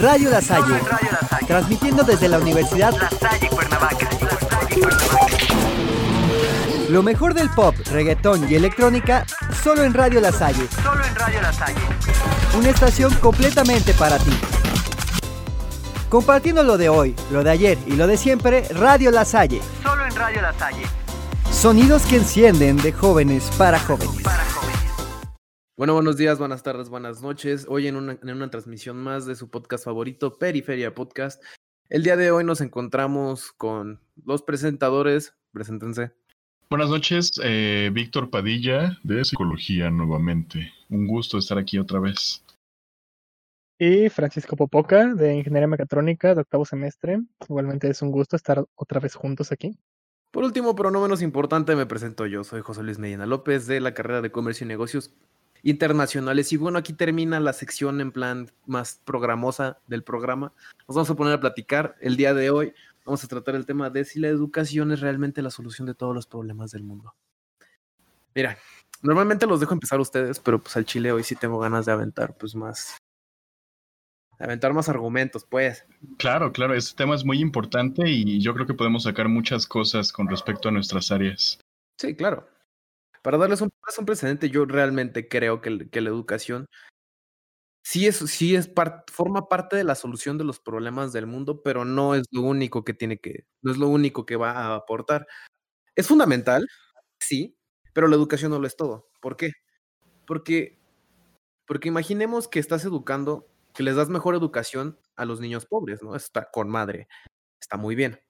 [0.00, 0.80] Radio La Salle,
[1.46, 4.08] transmitiendo desde la Universidad La Salle Cuernavaca.
[6.90, 9.24] lo mejor del pop, reggaetón y electrónica,
[9.62, 11.80] solo en Radio La Salle, Solo en Radio La Salle.
[12.56, 14.38] una estación completamente para ti.
[16.08, 19.60] Compartiendo lo de hoy, lo de ayer y lo de siempre, Radio La Salle.
[19.82, 20.82] Solo en Radio La Salle.
[21.50, 24.22] Sonidos que encienden de jóvenes para jóvenes.
[24.22, 24.55] Para jóvenes.
[25.76, 27.66] Bueno, buenos días, buenas tardes, buenas noches.
[27.68, 31.44] Hoy en una, en una transmisión más de su podcast favorito, Periferia Podcast.
[31.90, 35.34] El día de hoy nos encontramos con los presentadores.
[35.52, 36.12] Preséntense.
[36.70, 40.72] Buenas noches, eh, Víctor Padilla de Psicología nuevamente.
[40.88, 42.42] Un gusto estar aquí otra vez.
[43.78, 47.20] Y Francisco Popoca, de Ingeniería Mecatrónica, de octavo semestre.
[47.50, 49.76] Igualmente es un gusto estar otra vez juntos aquí.
[50.30, 52.44] Por último, pero no menos importante, me presento yo.
[52.44, 55.14] Soy José Luis Medina López de la carrera de Comercio y Negocios
[55.68, 56.52] Internacionales.
[56.52, 60.52] Y bueno, aquí termina la sección en plan más programosa del programa.
[60.86, 62.72] Nos vamos a poner a platicar el día de hoy.
[63.04, 66.14] Vamos a tratar el tema de si la educación es realmente la solución de todos
[66.14, 67.16] los problemas del mundo.
[68.32, 68.56] Mira,
[69.02, 72.36] normalmente los dejo empezar ustedes, pero pues al chile hoy sí tengo ganas de aventar
[72.36, 72.98] pues más.
[74.38, 75.84] de aventar más argumentos, pues.
[76.16, 80.12] Claro, claro, este tema es muy importante y yo creo que podemos sacar muchas cosas
[80.12, 81.58] con respecto a nuestras áreas.
[81.98, 82.48] Sí, claro.
[83.26, 83.72] Para darles un,
[84.06, 86.68] precedente, yo realmente creo que, la educación
[87.82, 88.70] sí es, sí es
[89.10, 92.84] forma parte de la solución de los problemas del mundo, pero no es lo único
[92.84, 95.26] que tiene que, no es lo único que va a aportar.
[95.96, 96.68] Es fundamental,
[97.18, 97.58] sí,
[97.92, 99.10] pero la educación no lo es todo.
[99.20, 99.50] ¿Por qué?
[100.24, 100.78] Porque,
[101.66, 106.14] porque imaginemos que estás educando, que les das mejor educación a los niños pobres, ¿no?
[106.14, 107.08] Está con madre,
[107.60, 108.20] está muy bien.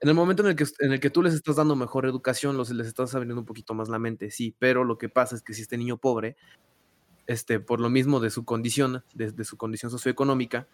[0.00, 2.56] En el momento en el que, en el que tú les estás dando mejor educación,
[2.56, 5.42] los, les estás abriendo un poquito más la mente, sí, pero lo que pasa es
[5.42, 6.36] que si este niño pobre,
[7.26, 10.66] este, por lo mismo de su condición, de, su condición socioeconómica,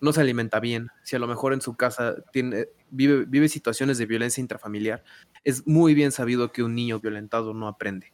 [0.00, 3.98] no se alimenta bien, si a lo mejor en su casa tiene, vive, vive situaciones
[3.98, 5.04] de violencia intrafamiliar,
[5.44, 8.12] es muy bien sabido que un niño violentado no aprende.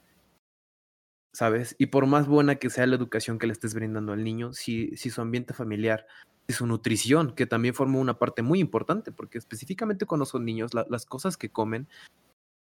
[1.33, 1.77] ¿Sabes?
[1.79, 4.95] Y por más buena que sea la educación que le estés brindando al niño, si,
[4.97, 6.07] si su ambiente familiar
[6.49, 10.73] y su nutrición, que también forma una parte muy importante, porque específicamente cuando son niños,
[10.73, 11.87] la- las cosas que comen,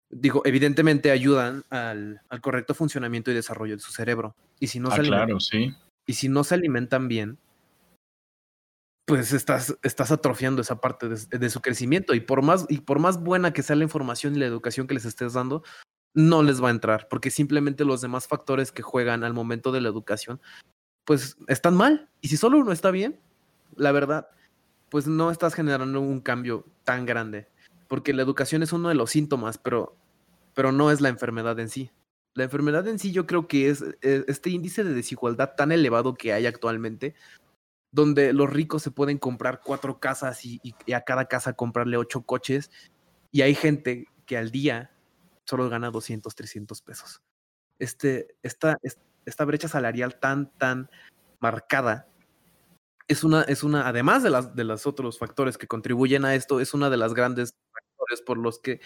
[0.08, 4.36] digo, evidentemente ayudan al, al correcto funcionamiento y desarrollo de su cerebro.
[4.60, 5.74] Y si no, ah, se, alimentan, sí.
[6.06, 7.38] y si no se alimentan bien,
[9.04, 12.14] pues estás, estás atrofiando esa parte de, de su crecimiento.
[12.14, 14.94] Y por, más, y por más buena que sea la información y la educación que
[14.94, 15.64] les estés dando,
[16.14, 19.80] no les va a entrar, porque simplemente los demás factores que juegan al momento de
[19.80, 20.40] la educación,
[21.04, 22.10] pues están mal.
[22.20, 23.18] Y si solo uno está bien,
[23.76, 24.28] la verdad,
[24.90, 27.48] pues no estás generando un cambio tan grande,
[27.88, 29.96] porque la educación es uno de los síntomas, pero,
[30.54, 31.90] pero no es la enfermedad en sí.
[32.34, 36.14] La enfermedad en sí yo creo que es eh, este índice de desigualdad tan elevado
[36.14, 37.14] que hay actualmente,
[37.90, 42.22] donde los ricos se pueden comprar cuatro casas y, y- a cada casa comprarle ocho
[42.22, 42.70] coches,
[43.30, 44.90] y hay gente que al día
[45.44, 47.22] solo gana 200, 300 pesos.
[47.78, 50.88] Este, esta, es- esta brecha salarial tan, tan
[51.40, 52.08] marcada
[53.08, 56.60] es una, es una, además de las de los otros factores que contribuyen a esto,
[56.60, 58.80] es una de las grandes factores por los que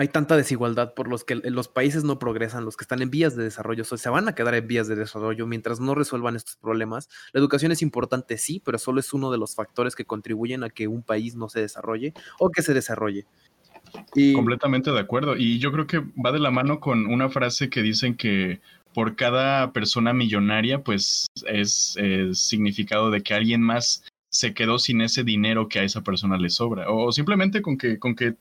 [0.00, 3.36] hay tanta desigualdad, por los que los países no progresan, los que están en vías
[3.36, 7.10] de desarrollo, se van a quedar en vías de desarrollo mientras no resuelvan estos problemas.
[7.34, 10.70] La educación es importante, sí, pero solo es uno de los factores que contribuyen a
[10.70, 13.26] que un país no se desarrolle o que se desarrolle.
[14.34, 15.36] Completamente de acuerdo.
[15.36, 18.62] Y yo creo que va de la mano con una frase que dicen que
[18.94, 25.00] por cada persona millonaria, pues es, es significado de que alguien más se quedó sin
[25.00, 26.90] ese dinero que a esa persona le sobra.
[26.90, 28.34] O simplemente con que, con que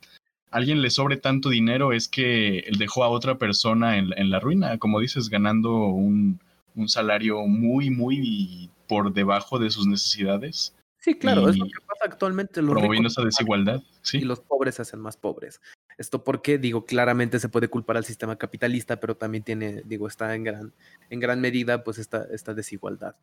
[0.52, 4.40] alguien le sobre tanto dinero es que él dejó a otra persona en, en la
[4.40, 6.40] ruina, como dices, ganando un,
[6.76, 11.82] un salario muy, muy por debajo de sus necesidades, sí, claro, es lo y que
[11.82, 12.62] pasa actualmente.
[12.62, 13.82] Los promoviendo esa desigualdad.
[13.82, 15.62] y Sí, los pobres se hacen más pobres.
[15.98, 20.34] Esto porque, digo, claramente se puede culpar al sistema capitalista, pero también tiene, digo, está
[20.36, 20.74] en gran,
[21.10, 23.16] en gran medida, pues, esta, esta desigualdad.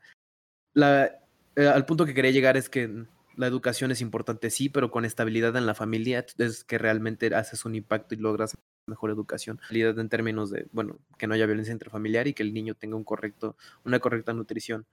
[0.74, 1.06] La,
[1.56, 3.06] eh, al punto que quería llegar es que
[3.36, 7.64] la educación es importante, sí, pero con estabilidad en la familia es que realmente haces
[7.64, 8.56] un impacto y logras
[8.86, 9.58] mejor educación.
[9.60, 12.96] Estabilidad en términos de, bueno, que no haya violencia intrafamiliar y que el niño tenga
[12.96, 14.86] un correcto, una correcta nutrición.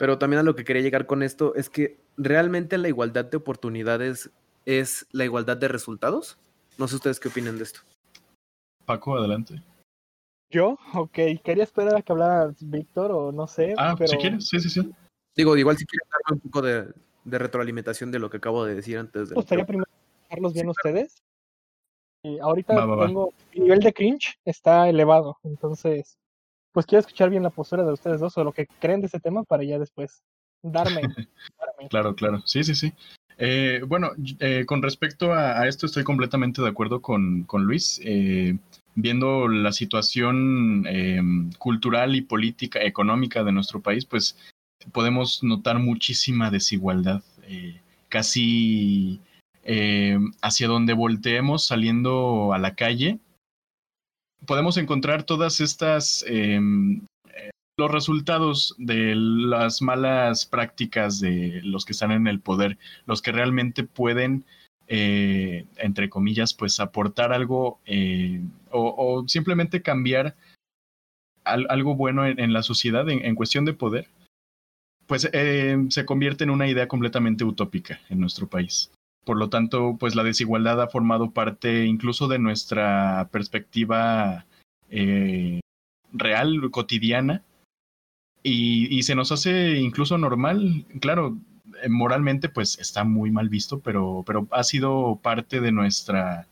[0.00, 3.36] Pero también a lo que quería llegar con esto es que realmente la igualdad de
[3.36, 4.30] oportunidades
[4.64, 6.38] es la igualdad de resultados.
[6.78, 7.80] No sé ustedes qué opinan de esto.
[8.86, 9.62] Paco, adelante.
[10.50, 14.48] Yo, ok, quería esperar a que hablara Víctor o no sé, Ah, pero si quieres,
[14.48, 14.90] sí, sí, sí.
[15.36, 16.94] Digo, igual si quieren darme un poco de,
[17.24, 19.34] de retroalimentación de lo que acabo de decir antes de...
[19.34, 19.90] me gustaría primero
[20.22, 21.22] escucharlos bien ustedes.
[22.24, 23.06] Y ahorita Va, va, va.
[23.06, 26.16] tengo, mi nivel de cringe está elevado, entonces,
[26.72, 29.20] pues quiero escuchar bien la postura de ustedes dos o lo que creen de ese
[29.20, 30.22] tema para ya después
[30.62, 31.02] darme,
[31.58, 32.42] darme Claro, claro.
[32.46, 32.92] Sí, sí, sí.
[33.38, 38.00] Eh, bueno, eh, con respecto a, a esto estoy completamente de acuerdo con, con Luis.
[38.04, 38.58] Eh,
[38.94, 41.20] viendo la situación eh,
[41.58, 44.36] cultural y política, económica de nuestro país, pues
[44.92, 47.22] podemos notar muchísima desigualdad.
[47.44, 49.20] eh, casi
[49.62, 53.18] eh, hacia donde volteemos saliendo a la calle,
[54.46, 57.02] podemos encontrar todas estas em,
[57.80, 63.32] los resultados de las malas prácticas de los que están en el poder, los que
[63.32, 64.44] realmente pueden,
[64.86, 70.36] eh, entre comillas, pues aportar algo eh, o, simplemente cambiar
[71.44, 74.08] al, algo bueno en, en, la sociedad en, en cuestión de poder,
[75.06, 78.90] pues eh, se convierte en una idea completamente utópica en nuestro país.
[79.30, 84.44] Por lo tanto, pues la desigualdad ha formado parte incluso de nuestra perspectiva
[84.90, 85.60] eh,
[86.12, 87.44] real, cotidiana,
[88.42, 91.38] y, se nos hace incluso normal, claro,
[91.88, 96.48] moralmente pues está muy mal visto, pero, pero ha sido parte de nuestra,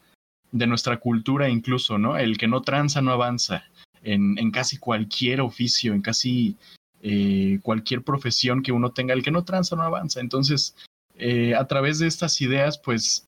[0.53, 2.17] de nuestra cultura incluso, ¿no?
[2.17, 3.65] El que no tranza no avanza
[4.05, 6.57] en, en casi cualquier oficio, en casi
[7.03, 10.21] eh, cualquier profesión que uno tenga, el que no tranza no avanza.
[10.21, 10.77] Entonces,
[11.19, 13.27] eh, a través de estas ideas, pues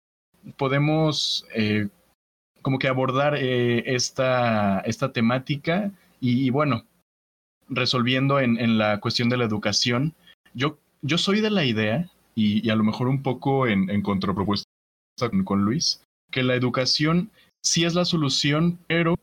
[0.56, 1.88] podemos eh,
[2.62, 5.90] como que abordar eh, esta, esta temática
[6.20, 6.84] y, bueno,
[7.68, 10.14] resolviendo en, la cuestión de la educación,
[10.54, 14.02] yo, yo soy de la idea, y, y a lo mejor un poco en, en
[14.02, 14.64] contrapropuesta
[15.18, 17.30] con, con, Luis, que la educación
[17.62, 19.14] sí es la solución, pero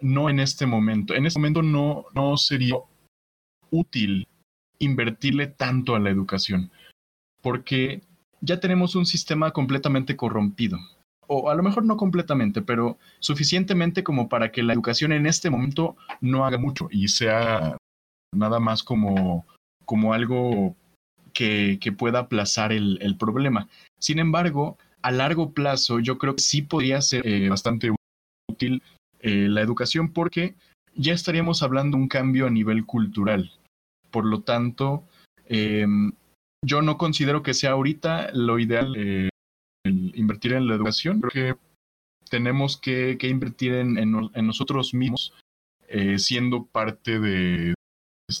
[0.00, 1.14] no en este momento.
[1.14, 2.74] En este momento no, no sería
[3.70, 4.28] útil
[4.78, 6.70] invertirle tanto a la educación,
[7.44, 8.00] porque
[8.40, 10.78] ya tenemos un sistema completamente corrompido.
[11.26, 15.50] O a lo mejor no completamente, pero suficientemente como para que la educación en este
[15.50, 17.76] momento no haga mucho y sea
[18.34, 19.44] nada más como,
[19.84, 20.74] como algo
[21.34, 23.68] que, que pueda aplazar el, el, problema.
[24.00, 27.90] Sin embargo, a largo plazo yo creo que sí podría ser eh, bastante
[28.50, 28.82] útil
[29.20, 30.54] eh, la educación porque
[30.94, 33.52] ya estaríamos hablando de un cambio a nivel cultural.
[34.10, 35.04] Por lo tanto,
[35.46, 35.86] eh,
[36.64, 39.28] yo no considero que sea ahorita lo ideal eh,
[39.84, 41.20] invertir en la educación.
[41.20, 41.60] Creo que
[42.30, 45.34] tenemos que, que invertir en, en, en, nosotros mismos,
[45.88, 47.74] eh, siendo parte de,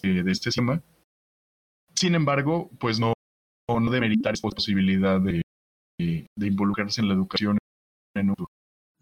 [0.02, 0.82] de, de, este sistema.
[1.94, 3.12] Sin embargo, pues no,
[3.68, 5.42] no demeritar esta posibilidad de,
[5.98, 7.58] de, involucrarse en la educación
[8.16, 8.46] en un uh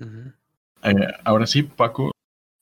[0.05, 0.35] -huh.
[0.83, 2.11] eh, ahora sí, Paco.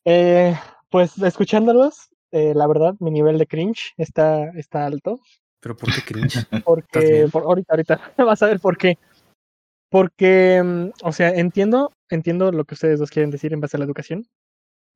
[0.05, 0.55] Eh,
[0.89, 5.21] pues escuchándolos, eh, la verdad, mi nivel de cringe está, está alto.
[5.61, 6.47] ¿Pero por qué cringe?
[6.65, 8.99] Porque, por, ahorita, ahorita, vas a ver por qué.
[9.91, 13.81] Porque, mm, o sea, entiendo, entiendo lo que ustedes dos quieren decir en base a
[13.81, 14.27] la educación.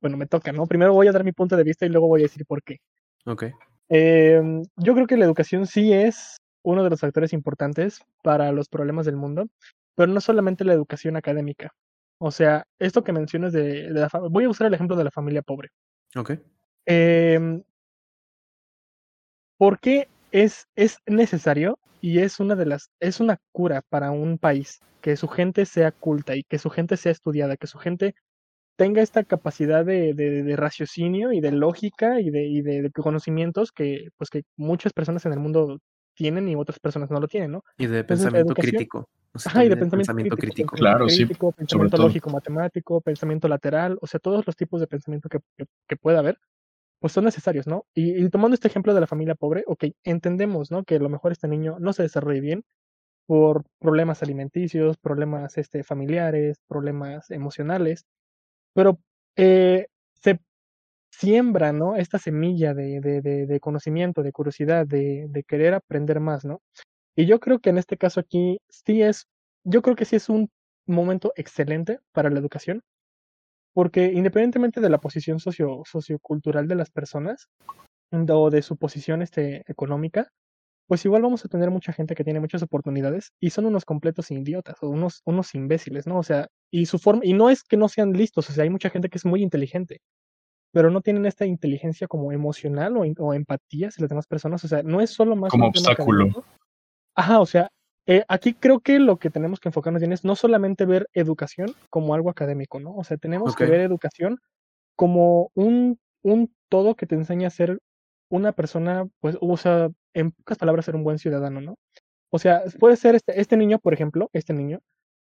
[0.01, 0.65] Bueno, me toca, ¿no?
[0.67, 2.77] Primero voy a dar mi punto de vista y luego voy a decir por qué.
[3.25, 3.45] Ok.
[3.89, 4.41] Eh,
[4.77, 9.05] yo creo que la educación sí es uno de los factores importantes para los problemas
[9.05, 9.47] del mundo,
[9.95, 11.71] pero no solamente la educación académica.
[12.17, 15.11] O sea, esto que mencionas de, de la voy a usar el ejemplo de la
[15.11, 15.69] familia pobre.
[16.15, 16.31] Ok.
[16.85, 17.61] Eh,
[19.57, 24.37] ¿Por qué es, es necesario y es una de las es una cura para un
[24.37, 28.15] país que su gente sea culta y que su gente sea estudiada, que su gente
[28.75, 33.71] tenga esta capacidad de, de, de raciocinio y de lógica y, de, y de, conocimientos
[33.71, 35.79] que pues que muchas personas en el mundo
[36.15, 37.63] tienen y otras personas no lo tienen, ¿no?
[37.77, 39.07] Y de Entonces, pensamiento crítico.
[39.33, 40.71] O sea, Ajá, y de pensamiento, pensamiento crítico.
[40.71, 40.75] crítico.
[40.75, 41.57] Claro, crítico, sí.
[41.59, 45.95] Pensamiento lógico, matemático, pensamiento lateral, o sea, todos los tipos de pensamiento que, que, que
[45.95, 46.37] pueda haber,
[46.99, 47.85] pues son necesarios, ¿no?
[47.93, 50.83] Y, tomando este ejemplo de la familia pobre, ok, entendemos, ¿no?
[50.83, 52.63] Que a lo mejor este niño no se desarrolle bien
[53.27, 58.05] por problemas alimenticios, problemas este, familiares, problemas emocionales,
[58.73, 58.99] pero
[59.37, 60.39] eh, se
[61.11, 61.95] siembra, ¿no?
[61.97, 66.61] Esta semilla de, de, de, de conocimiento, de curiosidad, de, de, querer aprender más, ¿no?
[67.15, 69.27] Y yo creo que en este caso aquí sí es,
[69.63, 70.49] yo creo que sí es un
[70.87, 72.83] momento excelente para la educación,
[73.75, 77.49] porque independientemente de la posición socio, sociocultural de las personas
[78.09, 80.31] o de su posición este, económica,
[80.87, 84.31] pues igual vamos a tener mucha gente que tiene muchas oportunidades y son unos completos
[84.31, 86.17] idiotas o unos, unos imbéciles, ¿no?
[86.17, 88.69] O sea, y su forma, y no es que no sean listos, o sea, hay
[88.69, 89.99] mucha gente que es muy inteligente,
[90.71, 94.69] pero no tienen esta inteligencia como emocional o, o empatía hacia las demás personas, o
[94.69, 96.45] sea, no es solo más como obstáculo.
[97.13, 97.69] Ajá, o sea,
[98.07, 101.73] eh, aquí creo que lo que tenemos que enfocarnos bien es no solamente ver educación
[101.89, 102.95] como algo académico, ¿no?
[102.95, 103.65] O sea, tenemos okay.
[103.65, 104.39] que ver educación
[104.95, 107.79] como un, un todo que te enseña a ser
[108.29, 111.75] una persona, pues, o sea, en pocas palabras, ser un buen ciudadano, ¿no?
[112.31, 114.79] O sea, puede ser este, este niño, por ejemplo, este niño,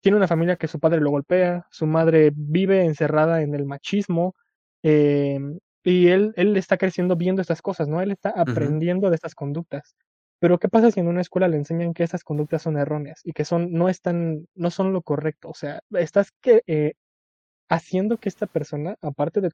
[0.03, 4.35] tiene una familia que su padre lo golpea, su madre vive encerrada en el machismo,
[4.83, 5.39] eh,
[5.85, 8.01] y él, él está creciendo viendo estas cosas, ¿no?
[8.03, 9.11] Él está aprendiendo uh -huh.
[9.11, 9.97] de estas conductas.
[10.43, 13.33] Pero ¿qué pasa si en una escuela le enseñan que esas conductas son erróneas y
[13.33, 15.49] que son, no están, no son lo correcto?
[15.51, 16.95] O sea, estás que, eh,
[17.71, 19.51] haciendo que esta persona, aparte de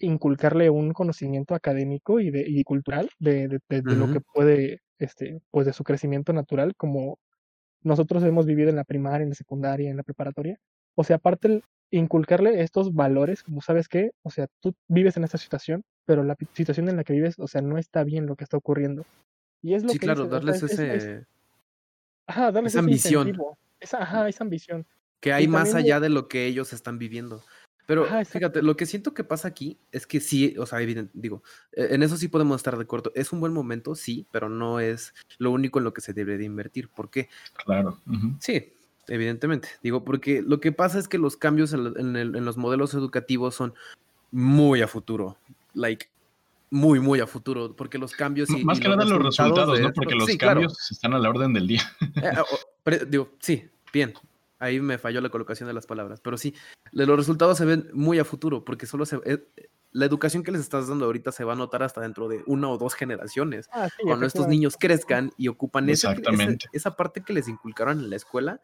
[0.00, 4.80] inculcarle un conocimiento académico y, de, y cultural de, de, de, de lo que puede,
[4.98, 7.18] este, pues de su crecimiento natural, como
[7.82, 10.58] nosotros hemos vivido en la primaria, en la secundaria, en la preparatoria.
[10.96, 15.24] O sea, aparte el inculcarle estos valores, como sabes que, o sea, tú vives en
[15.24, 18.36] esta situación, pero la situación en la que vives, o sea, no está bien lo
[18.36, 19.06] que está ocurriendo.
[19.62, 21.26] Y es lo Sí, que claro, o sea, darles es, es- es- ese
[22.26, 22.84] ajá, darles esa ese
[23.16, 23.38] ambición.
[23.80, 24.86] esa, ajá, esa ambición.
[25.20, 27.42] que Y hay más también allá de lo que ellos están viviendo.
[27.86, 31.10] Pero Ajá, fíjate, lo que siento que pasa aquí es que sí, o sea, evidente,
[31.14, 33.10] digo, eh, en eso sí podemos estar de acuerdo.
[33.14, 36.36] Es un buen momento, sí, pero no es lo único en lo que se debe
[36.36, 36.88] de invertir.
[36.90, 37.30] ¿Por qué?
[37.64, 37.98] Claro.
[38.40, 38.72] Sí,
[39.08, 39.68] evidentemente.
[39.82, 42.58] Digo, porque lo que pasa es que los cambios en, la- en el- en los
[42.58, 43.72] modelos educativos son
[44.30, 45.38] muy a futuro.
[45.72, 46.08] Like,
[46.70, 47.74] muy, muy a futuro.
[47.76, 49.92] Porque los cambios y, Más y que nada los resultados, de ¿no?
[49.92, 50.60] Porque los sí, claro.
[50.60, 51.82] cambios están a la orden del día.
[52.16, 54.14] Eh, o- pero, digo, sí, bien.
[54.60, 56.20] Ahí me falló la colocación de las palabras.
[56.20, 56.52] Pero sí,
[56.92, 59.20] los resultados se ven muy a futuro, porque solo se.
[59.24, 59.46] eh,
[59.92, 62.68] la educación que les estás dando ahorita se va a notar hasta dentro de una
[62.68, 63.68] o dos generaciones.
[63.72, 66.66] Ah, sí, Cuando estos niños crezcan y ocupan ese- Exactamente.
[66.72, 68.60] esa parte que les inculcaron en la escuela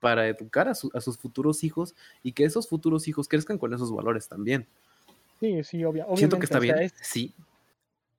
[0.00, 1.94] para educar a, su- a sus futuros hijos
[2.24, 4.66] y que esos futuros hijos crezcan con esos valores también.
[5.40, 6.18] Sí, sí, obvia- obviamente.
[6.18, 7.34] Siento que está bien, es- sí.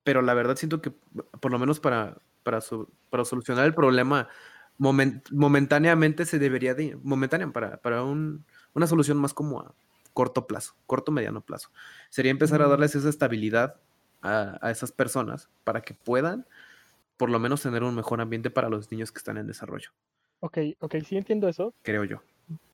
[0.03, 0.91] Pero la verdad siento que,
[1.39, 4.27] por lo menos para, para, so- para solucionar el problema,
[4.77, 9.73] momen- momentáneamente se debería de, momentánea, para, para un- una solución más como a
[10.13, 11.69] corto plazo, corto mediano plazo.
[12.09, 13.75] Sería empezar a darles esa estabilidad
[14.21, 16.45] a, a esas personas para que puedan
[17.17, 19.91] por lo menos tener un mejor ambiente para los niños que están en desarrollo,
[20.41, 22.21] Ok, ok, sí entiendo eso, creo yo.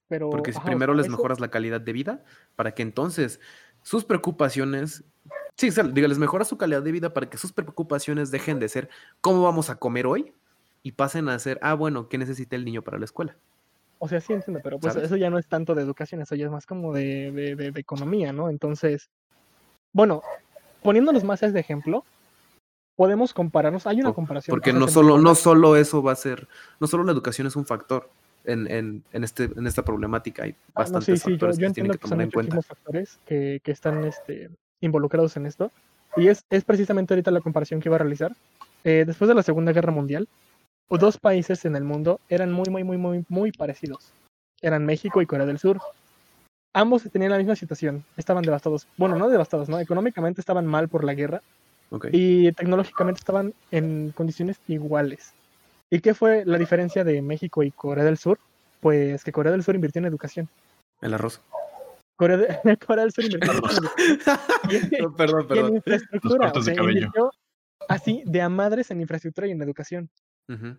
[0.08, 0.30] pero...
[0.32, 2.24] Porque si ajá, primero les eso- mejoras la calidad de vida,
[2.56, 3.40] para que entonces
[3.84, 5.04] sus preocupaciones,
[5.58, 8.60] sí, o sea, diga, les mejoras su calidad de vida para que sus preocupaciones dejen
[8.60, 8.90] de ser
[9.22, 10.34] cómo vamos a comer hoy
[10.84, 13.36] y pasen a ser, ah, bueno, ¿qué necesita el niño para la escuela?
[14.00, 15.08] O sea, sí entiendo, pero pues ¿Sabes?
[15.08, 17.72] eso ya no es tanto de educación, eso ya es más como de, de, de-
[17.72, 18.50] de economía, ¿no?
[18.50, 19.10] Entonces,
[19.94, 20.24] bueno,
[20.82, 22.04] poniéndonos más este ejemplo,
[22.96, 24.56] podemos compararnos, hay una comparación.
[24.56, 26.48] Porque no solo, no solo eso va a ser,
[26.80, 28.10] no solo la educación es un factor
[28.46, 31.58] en, en, en este, en esta problemática, hay Ah, no, bastantes sí, sí, yo, factores
[31.58, 32.62] yo que se tienen que que tomar en cuenta.
[32.62, 34.50] factores que, que están este,
[34.82, 35.72] involucrados en esto.
[36.18, 38.36] Y es, es precisamente ahorita la comparación que iba a realizar.
[38.84, 40.28] Eh, después de la Segunda Guerra Mundial,
[40.90, 44.12] dos países en el mundo eran muy, muy, muy, muy, muy parecidos.
[44.62, 45.80] Eran México y Corea del Sur.
[46.74, 48.88] Ambos tenían la misma situación, estaban devastados.
[48.98, 49.80] Bueno, no devastados, ¿no?
[49.80, 51.42] Económicamente estaban mal por la guerra
[51.90, 52.08] Ok.
[52.12, 55.34] y tecnológicamente estaban en condiciones iguales.
[55.92, 58.40] ¿Y qué fue la diferencia de México y Corea del Sur?
[58.80, 60.48] Pues que Corea del Sur invirtió en educación.
[61.02, 61.42] El arroz.
[62.16, 63.86] Corea, de- Corea del Sur invirtió en educación.
[64.70, 65.76] Y- No, perdón, y en perdón.
[65.76, 66.38] infraestructura.
[66.52, 66.98] cortes o de sea, cabello.
[67.00, 67.32] invirtió
[67.90, 70.10] así de a madres en infraestructura y en educación.
[70.50, 70.78] Ujú.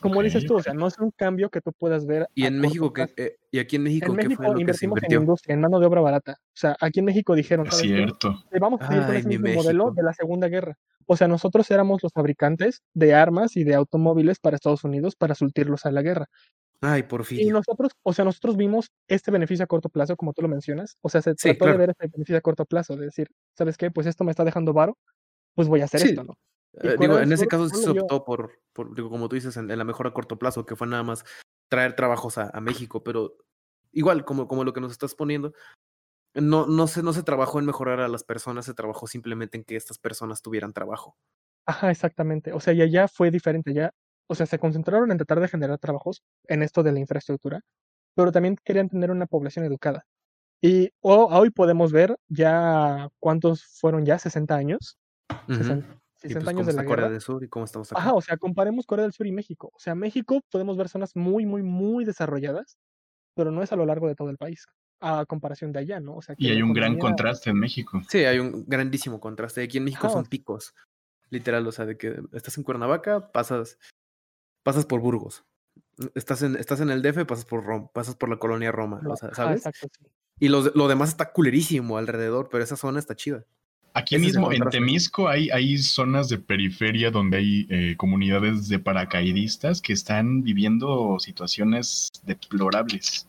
[0.00, 2.28] Como dices tú, o sea, no es un cambio que tú puedas ver.
[2.34, 4.74] Y en México, ¿qué, eh, y aquí en México, En ¿qué México fue lo que
[4.74, 5.20] se en invirtió?
[5.20, 6.32] industria, en mano de obra barata.
[6.40, 8.44] O sea, aquí en México dijeron, Es ¿sabes cierto.
[8.60, 10.76] Vamos a seguir con ese mi mismo modelo de la Segunda Guerra.
[11.06, 15.34] O sea, nosotros éramos los fabricantes de armas y de automóviles para Estados Unidos para
[15.34, 16.26] surtirlos a la guerra.
[16.80, 17.52] Ay, Y Porfirio.
[17.52, 20.96] nosotros, o sea, nosotros vimos este beneficio a corto plazo, como tú lo mencionas.
[21.00, 21.72] O sea, se Sí, trató claro.
[21.72, 23.90] de ver este beneficio a corto plazo, de decir, ¿sabes qué?
[23.90, 24.96] Pues esto me está dejando varo,
[25.54, 26.10] pues voy a hacer Sí.
[26.10, 26.34] esto, ¿no?
[26.74, 29.78] Eh, digo, en ese caso se optó por, por, digo, como tú dices, en, en
[29.78, 31.24] la mejora a corto plazo, que fue nada más
[31.68, 33.36] traer trabajos a, a México, pero
[33.92, 35.52] igual, como, como lo que nos estás poniendo,
[36.34, 39.64] no, no, se, no se trabajó en mejorar a las personas, se trabajó simplemente en
[39.64, 41.16] que estas personas tuvieran trabajo.
[41.66, 42.52] Ajá, exactamente.
[42.52, 43.72] O sea, y allá fue diferente.
[43.74, 43.92] Ya,
[44.28, 47.60] o sea, se concentraron en tratar de generar trabajos en esto de la infraestructura,
[48.14, 50.06] pero también querían tener una población educada.
[50.62, 54.98] Y ho- hoy podemos ver ya cuántos fueron ya, 60 años.
[55.48, 55.54] Ujú.
[55.58, 57.92] 60, Y 60 pues años cómo de está la Corea del Sur y cómo estamos
[57.92, 58.00] acá.
[58.00, 59.70] Ajá, o sea, comparemos Corea del Sur y México.
[59.74, 62.78] O sea, México podemos ver zonas muy, muy, muy desarrolladas,
[63.34, 64.66] pero no es a lo largo de todo el país,
[65.00, 66.16] a comparación de allá, ¿no?
[66.16, 68.02] O sea, que Y hay un gran contraste en México.
[68.08, 69.62] Sí, hay un grandísimo contraste.
[69.62, 70.74] Aquí en México Ajá, son picos,
[71.30, 73.78] literal, o sea, de que estás en Cuernavaca, pasas,
[74.64, 75.44] pasas por Burgos.
[76.14, 79.12] Estás en, estás en el DF, pasas por Roma, pasas por la colonia Roma, Lo-
[79.12, 79.66] o sea, ajá, ¿sabes?
[79.66, 80.06] exacto, sí.
[80.40, 83.44] Y lo, lo demás está culerísimo alrededor, pero esa zona está chida.
[83.94, 84.62] Aquí Ese mismo en.
[84.70, 91.16] Temisco hay, hay zonas de periferia donde hay eh, comunidades de paracaidistas que están viviendo
[91.18, 93.26] situaciones deplorables.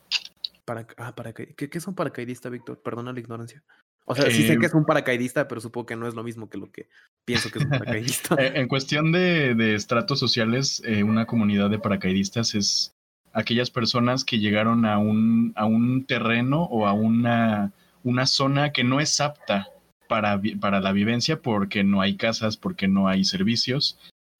[0.65, 2.79] Para, ah, paracaid- ¿Qué, qué es un paracaidista, Víctor?
[2.83, 3.63] Perdona la ignorancia.
[4.05, 6.23] O sea, sí sé Eh, que es un paracaidista, pero supongo que no es lo
[6.23, 6.87] mismo que lo que
[7.25, 8.35] pienso que es un paracaidista.
[8.39, 12.93] Eh, en cuestión de, de estratos sociales, eh, una comunidad de paracaidistas es
[13.33, 17.71] aquellas personas que llegaron a un, a un terreno o a una,
[18.03, 19.67] una zona que no es apta
[20.09, 23.97] para, para la vivencia porque no hay casas, porque no hay servicios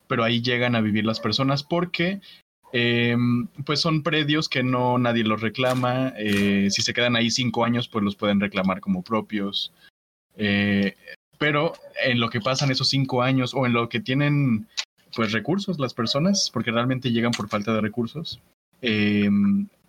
[0.10, 2.20] pero ahí llegan a vivir las personas porque
[2.74, 6.14] em, pues son predios que no nadie los reclama.
[6.18, 9.72] eh, si se quedan ahí cinco años, pues los pueden reclamar como propios.
[10.36, 10.96] Eh,
[11.38, 11.74] pero
[12.04, 14.68] en lo que pasan esos cinco años o en lo que tienen
[15.16, 18.42] pues recursos las personas, porque realmente llegan por falta de recursos,
[18.82, 19.30] eh,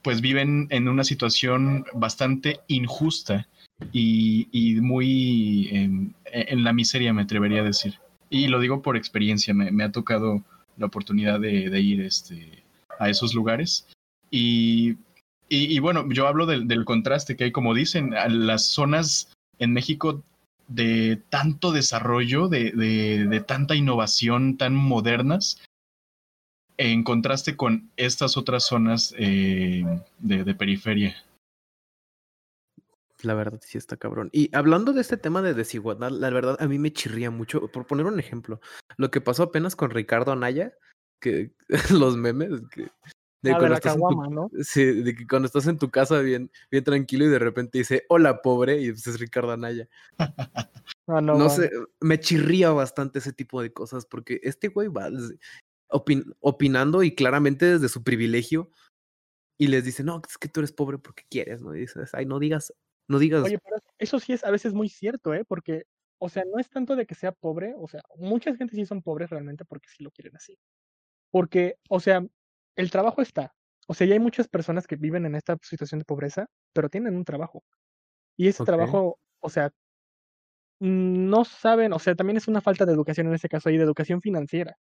[0.02, 3.48] pues viven en una situación bastante injusta
[3.92, 5.90] y, muy eh,
[6.24, 7.94] en la miseria, me atrevería a decir.
[8.28, 10.42] Y lo digo por experiencia, me, ha tocado
[10.76, 12.62] la oportunidad de, ir este,
[12.98, 13.86] a esos lugares.
[14.30, 14.96] Y,
[15.80, 20.22] bueno, yo hablo del, contraste que hay, como dicen, a las zonas en México
[20.68, 25.60] de tanto desarrollo, de, de, de tanta innovación tan modernas,
[26.80, 29.84] en contraste con estas otras zonas eh,
[30.18, 31.14] de, periferia.
[33.22, 34.30] La verdad sí está cabrón.
[34.32, 37.68] Y hablando de este tema de desigualdad, la verdad a mí me chirría mucho.
[37.68, 38.60] Por poner un ejemplo,
[38.96, 40.72] lo que pasó apenas con Ricardo Anaya,
[41.20, 41.54] que
[41.90, 42.90] los memes, que
[43.42, 44.50] de, ah, de la caguama, tu, ¿no?
[44.62, 48.04] Sí, de que cuando estás en tu casa bien, bien tranquilo y de repente dice,
[48.08, 49.88] hola pobre, y pues es Ricardo Anaya.
[51.06, 55.08] ah, no, no sé, me chirría bastante ese tipo de cosas, porque este güey va
[55.88, 58.70] opin, opinando y claramente desde su privilegio,
[59.58, 61.74] y les dice, no, es que tú eres pobre porque quieres, ¿no?
[61.74, 62.74] Y dices, ay, no digas,
[63.10, 63.42] no digas.
[63.42, 65.44] Oye, pero eso sí es a veces muy cierto, ¿eh?
[65.44, 65.84] Porque,
[66.18, 69.02] o sea, no es tanto de que sea pobre, o sea, mucha gente sí son
[69.02, 70.56] pobres realmente porque sí lo quieren así.
[71.32, 72.24] Porque, o sea,
[72.76, 73.52] el trabajo está.
[73.88, 77.16] O sea, ya hay muchas personas que viven en esta situación de pobreza, pero tienen
[77.16, 77.64] un trabajo.
[78.36, 78.76] Y ese okay.
[78.76, 79.72] trabajo, o sea,
[80.78, 83.82] no saben, o sea, también es una falta de educación en este caso ahí, de
[83.82, 84.76] educación financiera.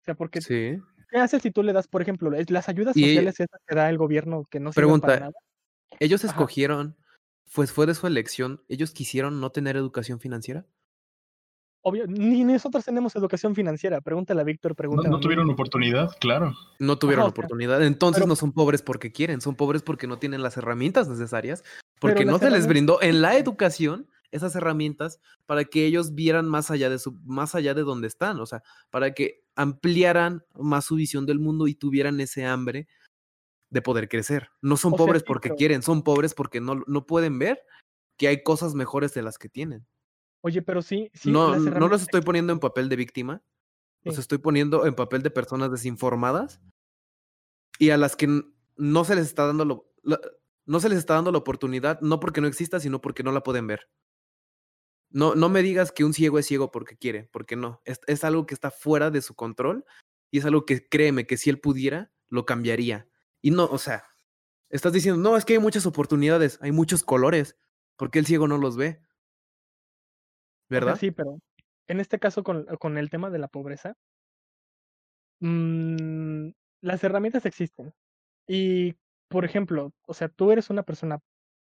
[0.00, 0.78] O sea, porque sí.
[1.10, 3.90] ¿qué haces si tú le das, por ejemplo, las ayudas y sociales esas que da
[3.90, 5.34] el gobierno que no pregunta, para nada?
[5.98, 6.96] Ellos escogieron,
[7.54, 10.66] pues fue de su elección, ellos quisieron no tener educación financiera.
[11.82, 14.00] Obvio, ni nosotros tenemos educación financiera.
[14.00, 15.08] Pregúntale a Víctor, pregúntale.
[15.08, 16.52] No, no tuvieron oportunidad, claro.
[16.80, 17.80] No tuvieron Ajá, oportunidad.
[17.84, 21.62] Entonces pero, no son pobres porque quieren, son pobres porque no tienen las herramientas necesarias,
[22.00, 26.72] porque no se les brindó en la educación esas herramientas para que ellos vieran más
[26.72, 30.96] allá de su, más allá de donde están, o sea, para que ampliaran más su
[30.96, 32.88] visión del mundo y tuvieran ese hambre
[33.70, 34.48] de poder crecer.
[34.62, 37.62] No son O pobres sea, porque quieren, son pobres porque no, no pueden ver
[38.16, 39.86] que hay cosas mejores de las que tienen.
[40.42, 41.30] Oye, pero sí, sí.
[41.30, 43.42] no, no los estoy poniendo en papel de víctima,
[44.04, 46.60] los estoy poniendo en papel de personas desinformadas
[47.78, 48.42] y a las que
[48.76, 50.20] no se les está dando lo- la-
[50.64, 53.42] no se les está dando la oportunidad, no porque no exista, sino porque no la
[53.42, 53.88] pueden ver.
[55.10, 57.80] No, no me digas que un ciego es ciego porque quiere, porque no.
[57.84, 59.84] Es, es algo que está fuera de su control
[60.30, 63.08] y es algo que créeme que si él pudiera, lo cambiaría.
[63.42, 64.04] Y no, o sea,
[64.70, 67.56] estás diciendo, no, es que hay muchas oportunidades, hay muchos colores,
[67.96, 69.00] porque el ciego no los ve.
[70.70, 70.96] O sea, ¿Verdad?
[70.96, 71.38] sí, pero
[71.88, 73.94] en este caso con, con el tema de la pobreza,
[75.40, 76.48] mm,
[76.82, 77.92] las herramientas existen.
[78.48, 78.94] Y,
[79.28, 81.18] por ejemplo, o sea, tú eres una persona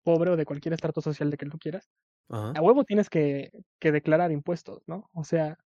[0.04, 1.90] pobre o de cualquier estrato social de que tú quieras,
[2.28, 2.52] Ajá.
[2.56, 3.50] a huevo tienes que,
[3.80, 5.10] que declarar impuestos, ¿no?
[5.14, 5.58] O sea,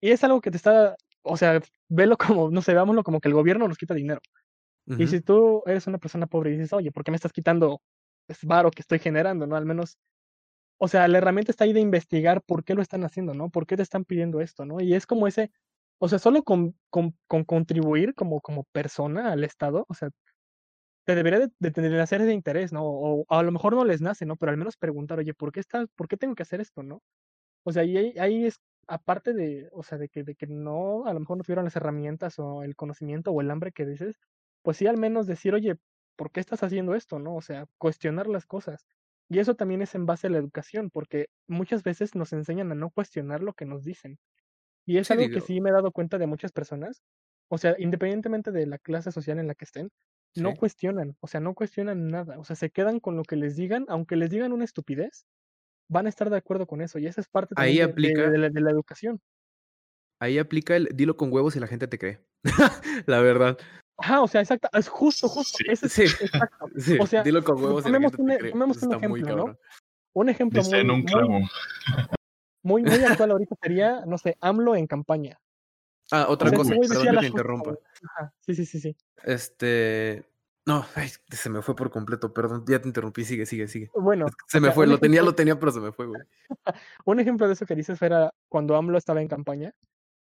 [0.00, 3.28] y es algo que te está, o sea, velo como, no sé, veámoslo como que
[3.28, 4.20] el gobierno nos quita dinero.
[4.96, 7.80] Y si tú eres una persona pobre y dices, oye, ¿por qué me estás quitando
[8.28, 9.56] es varo que estoy generando, no?
[9.56, 9.98] Al menos,
[10.78, 13.50] o sea, la herramienta está ahí de investigar por qué lo están haciendo, ¿no?
[13.50, 14.80] ¿Por qué te están pidiendo esto, no?
[14.80, 15.50] Y es como ese,
[15.98, 20.10] o sea, solo con, con, con contribuir como, como persona al Estado, o sea,
[21.04, 22.82] te debería de, de tener hacer de interés, ¿no?
[22.84, 24.36] O, a lo mejor no les nace, ¿no?
[24.36, 27.02] Pero al menos preguntar, oye, ¿por qué está, por qué tengo que hacer esto, no?
[27.64, 31.06] O sea, y ahí, ahí es, aparte de, o sea, de que, de que no,
[31.06, 34.16] a lo mejor no tuvieron las herramientas o el conocimiento o el hambre que dices,
[34.68, 35.76] pues sí al menos decir, oye,
[36.16, 37.36] ¿por qué estás haciendo esto, no?
[37.36, 38.86] O sea, cuestionar las cosas.
[39.30, 42.76] Y eso también es en base a la educación, porque muchas veces nos enseñan a
[42.76, 44.18] no cuestionar lo que nos dicen.
[44.86, 47.02] Y es Sí, algo que sí me he dado cuenta de muchas personas,
[47.48, 49.90] o sea, independientemente de la clase social en la que estén,
[50.36, 53.56] no cuestionan, o sea, no cuestionan nada, o sea, se quedan con lo que les
[53.56, 55.26] digan, aunque les digan una estupidez,
[55.88, 57.92] van a estar de acuerdo con eso, y esa es parte también Ahí de, de-
[57.92, 59.20] aplica, de la, de la educación.
[60.20, 62.20] ahí aplica el dilo con huevos y la gente te cree.
[63.06, 63.58] La verdad.
[63.98, 65.64] Ajá, o sea, exacto, es justo, justo, Sí.
[65.68, 66.68] ese es Sí, exacto.
[66.76, 67.98] sí, O sea, dilo con huevos un, te
[68.48, 69.58] e- un está muy ejemplo, ¿no?
[70.14, 71.38] Un ejemplo Dice en muy, un muy, clavo.
[72.62, 72.82] muy, muy
[73.22, 75.40] actual ahorita sería, no sé, AMLO en campaña.
[76.10, 77.74] Ah, O otra sea, cosa, perdón que te interrumpa.
[78.08, 78.96] Ajá, sí, sí, sí, sí.
[79.24, 80.24] Este.
[80.64, 83.90] No, ay, se me fue por completo, perdón, ya te interrumpí, sigue, sigue, sigue.
[83.94, 86.20] Bueno, se me sea, fue, lo tenía, lo tenía, pero se me fue, güey.
[87.06, 89.74] un ejemplo de eso que dices era cuando AMLO estaba en campaña,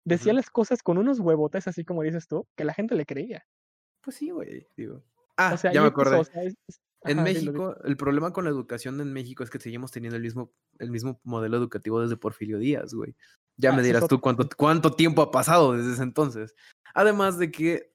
[0.05, 3.45] decía las cosas con unos huevotes, así como dices tú, que la gente le creía.
[4.08, 4.96] Pues sí, güey, digo.
[4.96, 5.04] O
[5.36, 6.15] Ah, sea, ya me eso, acordé.
[6.15, 7.22] o sea, es- es- En.
[7.24, 10.91] México, el problema con la educación en México es que seguimos teniendo el mismo, el
[10.91, 13.15] mismo modelo educativo desde Porfirio Díaz, güey.
[13.58, 16.56] Ya Ah, me dirás tú cuánto, cuánto tiempo ha pasado desde ese entonces.
[16.93, 17.93] Además de que,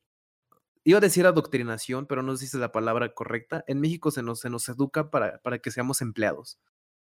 [0.84, 3.64] iba a decir adoctrinación, pero no sé si es la palabra correcta.
[3.66, 6.60] En México se nos, se nos educa para, para que seamos empleados.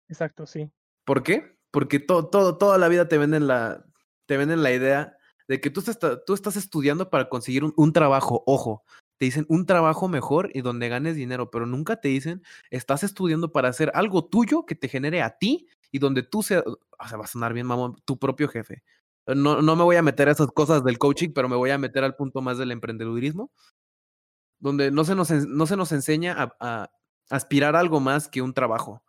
[0.10, 0.72] Exacto, sí.
[1.06, 1.58] ¿Por qué?
[1.72, 3.84] Porque todo, todo, toda la vida te venden la,
[4.28, 5.18] te venden la idea
[5.52, 8.42] de que tú estás, tú estás estudiando para conseguir un, un trabajo.
[8.46, 8.86] Ojo,
[9.18, 13.52] te dicen un trabajo mejor y donde ganes dinero, pero nunca te dicen estás estudiando
[13.52, 17.18] para hacer algo tuyo que te genere a ti y donde tú seas, o sea,
[17.18, 18.82] va a sonar bien, mamón, tu propio jefe.
[19.28, 21.78] No, no me voy a meter a esas cosas del coaching, pero me voy a
[21.78, 23.52] meter al punto más del emprendedurismo,
[24.58, 26.92] donde no se nos, no se nos enseña a, a
[27.30, 29.04] aspirar a algo más que un trabajo.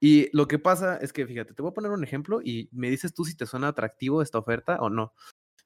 [0.00, 2.88] Y lo que pasa es que, fíjate, te voy a poner un ejemplo y me
[2.88, 5.12] dices tú si te suena atractivo esta oferta o no.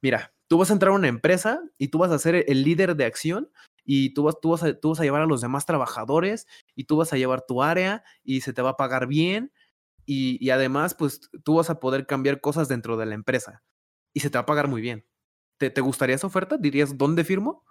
[0.03, 2.97] Mira, tú vas a entrar a una empresa y tú vas a ser el líder
[2.97, 3.51] de acción
[3.85, 6.85] y tú vas, tú, vas a, tú vas a llevar a los demás trabajadores y
[6.85, 9.53] tú vas a llevar tu área y se te va a pagar bien
[10.05, 13.63] y, y además, pues tú vas a poder cambiar cosas dentro de la empresa
[14.15, 15.07] y se te va a pagar muy bien.
[15.59, 16.57] ¿Te, te gustaría esa oferta?
[16.57, 17.65] ¿Dirías dónde firmo?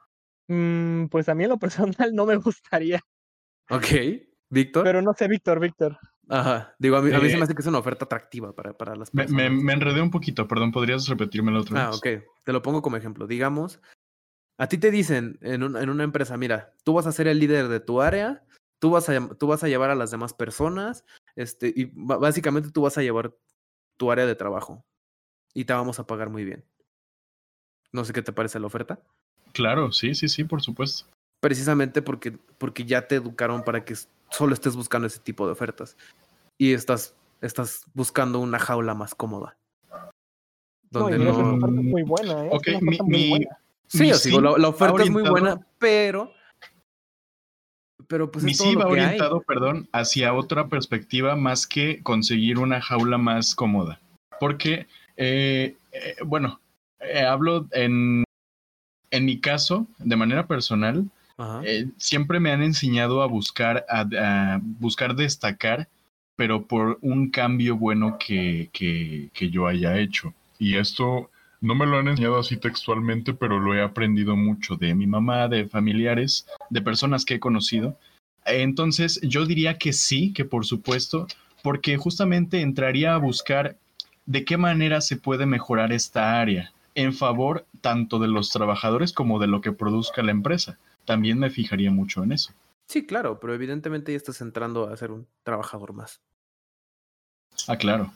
[0.47, 3.01] Mm, pues a mí en lo personal no me gustaría.
[3.69, 3.85] Ok,
[4.49, 4.83] Víctor.
[4.83, 5.97] Pero no sé, Víctor, Víctor.
[6.29, 8.53] Ajá, digo, a mí, a mí se Eh, me hace que es una oferta atractiva
[8.53, 9.31] para, para las personas.
[9.31, 11.97] me, me enredé un poquito, perdón, ¿podrías repetírmelo otra Ah, vez?
[11.97, 12.07] ok.
[12.43, 13.27] Te lo pongo como ejemplo.
[13.27, 13.79] Digamos,
[14.57, 17.39] a ti te dicen en, un- en una empresa, mira, tú vas a ser el
[17.39, 18.43] líder de tu área,
[18.79, 22.81] tú vas a, tú vas a llevar a las demás personas, este, y básicamente tú
[22.81, 23.33] vas a llevar
[23.97, 24.85] tu área de trabajo
[25.53, 26.65] y te vamos a pagar muy bien.
[27.93, 28.99] No sé qué te parece la oferta.
[29.53, 31.05] Claro, sí, sí, sí, por supuesto.
[31.39, 33.95] Precisamente porque, porque ya te educaron para que
[34.31, 35.95] solo estés buscando ese tipo de ofertas.
[36.57, 39.57] Y estás, estás buscando una jaula más cómoda.
[40.89, 41.31] Donde no.
[41.31, 42.47] oferta es muy buena, ¿eh?
[42.47, 43.59] Es Ok, una mi, oferta muy mi- buena.
[43.89, 46.31] Sí, mi o sea, digo, la, la oferta es muy buena, pero.
[48.07, 48.91] Pero pues mi es todo sí lo va hay.
[48.91, 53.99] orientado, perdón, hacia otra perspectiva más que conseguir una jaula más cómoda.
[54.39, 56.59] Porque, eh, eh, bueno,
[56.99, 58.23] eh, hablo en,
[59.11, 61.09] en mi caso, de manera personal.
[61.63, 65.87] Eh, siempre me han enseñado a buscar, a, a buscar destacar,
[66.35, 70.33] pero por un cambio bueno que, que, que yo haya hecho.
[70.59, 71.29] Y esto
[71.61, 75.47] no me lo han enseñado así textualmente, pero lo he aprendido mucho de mi mamá,
[75.47, 77.97] de familiares, de personas que he conocido.
[78.45, 81.27] Entonces, yo diría que sí, que por supuesto,
[81.63, 83.77] porque justamente entraría a buscar
[84.25, 89.39] de qué manera se puede mejorar esta área en favor tanto de los trabajadores como
[89.39, 90.77] de lo que produzca la empresa.
[91.07, 92.51] También me fijaría mucho en eso.
[92.89, 96.19] Sí, claro, pero evidentemente ya estás entrando a ser un trabajador más.
[97.67, 98.11] Ah, claro.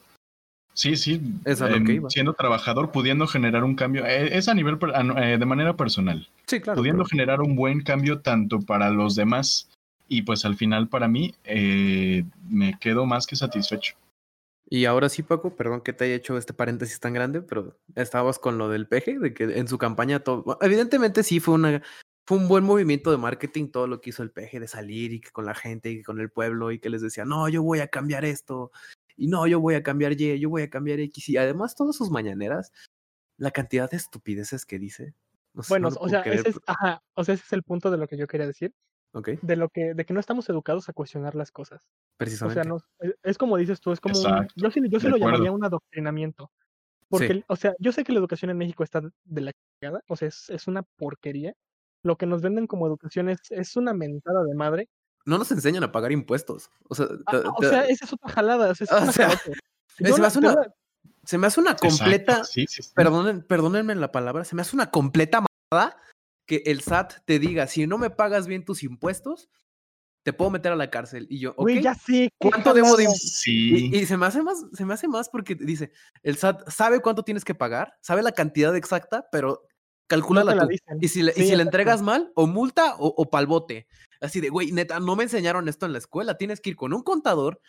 [0.73, 1.21] Sí, sí.
[1.45, 2.09] Es a lo em, que iba.
[2.09, 4.77] Siendo trabajador, pudiendo generar un cambio, eh, es a nivel,
[5.17, 6.77] eh, de manera personal, Sí, claro.
[6.79, 9.69] pudiendo pero- generar un buen cambio tanto para los demás
[10.09, 13.95] y pues al final para mí eh, me quedo más que satisfecho.
[14.69, 18.39] Y ahora sí, Paco, perdón que te haya hecho este paréntesis tan grande, pero estabas
[18.39, 20.57] con lo del peje, de que en su campaña todo.
[20.61, 21.81] Evidentemente sí fue una.
[22.31, 25.19] Fue un buen movimiento de marketing todo lo que hizo el peje de salir y
[25.19, 27.79] que con la gente y con el pueblo y que les decía, no, yo voy
[27.81, 28.71] a cambiar esto,
[29.17, 31.27] y no, yo voy a cambiar Y, yo voy a cambiar X.
[31.27, 32.71] Y además, todas sus mañaneras,
[33.37, 35.13] la cantidad de estupideces que dice.
[35.53, 37.43] no sé, Bueno, no lo o sea, creer, ese es, pero- ajá, o sea, ese
[37.45, 38.73] es el punto de lo que yo quería decir,
[39.11, 41.83] Ok, de lo que, de que no estamos educados a cuestionar las cosas.
[41.83, 42.63] O precisamente.
[42.63, 45.17] sea, no, es- es como dices tú, es como un, yo sí, yo sí lo
[45.17, 45.17] acuerdo.
[45.35, 46.49] llamaría un adoctrinamiento.
[47.09, 47.43] Porque, Sí.
[47.49, 50.29] o sea, yo sé que la educación en México está de la cagada, o sea,
[50.29, 51.53] es, es una porquería.
[52.03, 54.89] Lo que nos venden como educación es, es una mentada de madre.
[55.25, 56.71] No nos enseñan a pagar impuestos.
[56.89, 59.29] O sea, Ah, te- o te- sea, esa es otra jalada, es O sea,
[59.97, 60.55] se me hace una-
[61.23, 62.43] se me hace una completa.
[62.43, 62.91] sí, sí, sí.
[62.95, 65.97] Perdonen, perdónenme la palabra, se me hace una completa mamada
[66.47, 69.49] que el SAT te diga, si no me pagas bien tus impuestos,
[70.23, 71.27] te puedo meter a la cárcel.
[71.29, 74.41] Y yo, ok, Güey, ya qué ¿cuánto debo de Sí, y, y se me hace
[74.41, 75.91] más, se me hace más porque dice,
[76.23, 79.67] el SAT sabe cuánto tienes que pagar, sabe la cantidad exacta, pero
[80.15, 80.73] calcúlala la tú.
[81.01, 81.61] Y si le, y Sí, si le exacto.
[81.63, 83.87] entregas mal, o multa o, o palbote.
[84.19, 86.37] Así de, güey, neta, no me enseñaron esto en la escuela.
[86.37, 87.59] Tienes que ir con un contador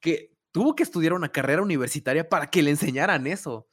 [0.00, 3.68] que tuvo que estudiar una carrera universitaria para que le enseñaran eso.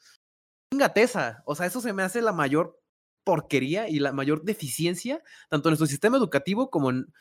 [0.95, 1.41] Esa.
[1.45, 2.79] O sea, eso se me hace la mayor
[3.23, 7.11] porquería y la mayor deficiencia, tanto en nuestro sistema educativo como en,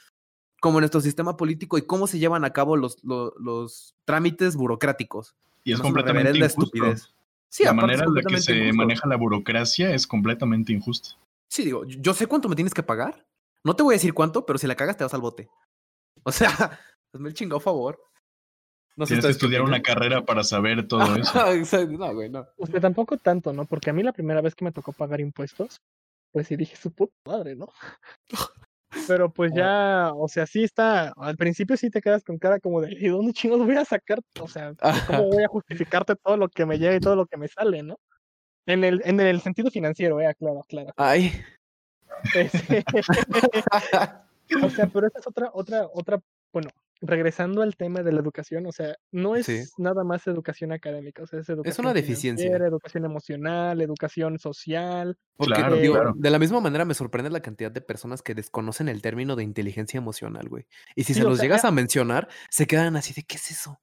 [0.61, 4.57] como en nuestro sistema político y cómo se llevan a cabo los, lo- los, trámites
[4.57, 5.35] burocráticos.
[5.64, 7.15] y es una completamente injusto.
[7.57, 8.77] Sí, la manera en la que se injusto.
[8.77, 11.16] maneja la burocracia es completamente injusta.
[11.49, 13.25] Sí, digo, yo sé cuánto me tienes que pagar.
[13.64, 15.49] No te voy a decir cuánto, pero si la cagas te vas al bote.
[16.23, 16.51] O sea,
[17.14, 17.99] hazme el chingado favor.
[18.97, 21.87] No sé Tienes que estudiar una carrera para saber todo eso.
[21.87, 22.47] No, güey, no.
[22.59, 23.64] O sea, tampoco tanto, ¿no?
[23.64, 25.81] Porque a mí la primera vez que me tocó pagar impuestos,
[26.33, 27.69] pues sí dije su puta madre, ¿no?
[29.06, 32.80] Pero pues ya, o sea, sí está, al principio sí te quedas con cara como
[32.80, 34.20] de, ¿y dónde chingos voy a sacar?
[34.40, 34.72] O sea,
[35.06, 37.82] ¿cómo voy a justificarte todo lo que me llega y todo lo que me sale,
[37.82, 37.98] ¿no?
[38.66, 40.92] En el, en el sentido financiero, eh, claro, claro.
[40.96, 41.32] Ay.
[42.35, 42.85] Este,
[44.62, 46.20] o sea, pero esa es otra, otra, otra,
[46.52, 46.70] bueno,
[47.02, 49.62] regresando al tema de la educación, o sea, no es Sí.
[49.76, 52.44] nada más educación académica, o sea, es educación deficiencia.
[52.46, 55.18] financiera, educación emocional, educación social.
[55.37, 56.12] Porque Claro, digo, claro.
[56.16, 59.42] de la misma manera me sorprende la cantidad de personas que desconocen el término de
[59.44, 60.66] inteligencia emocional, güey.
[60.94, 63.50] Y si Sí, se los sea, llegas a mencionar, se quedan así de ¿qué es
[63.50, 63.78] eso?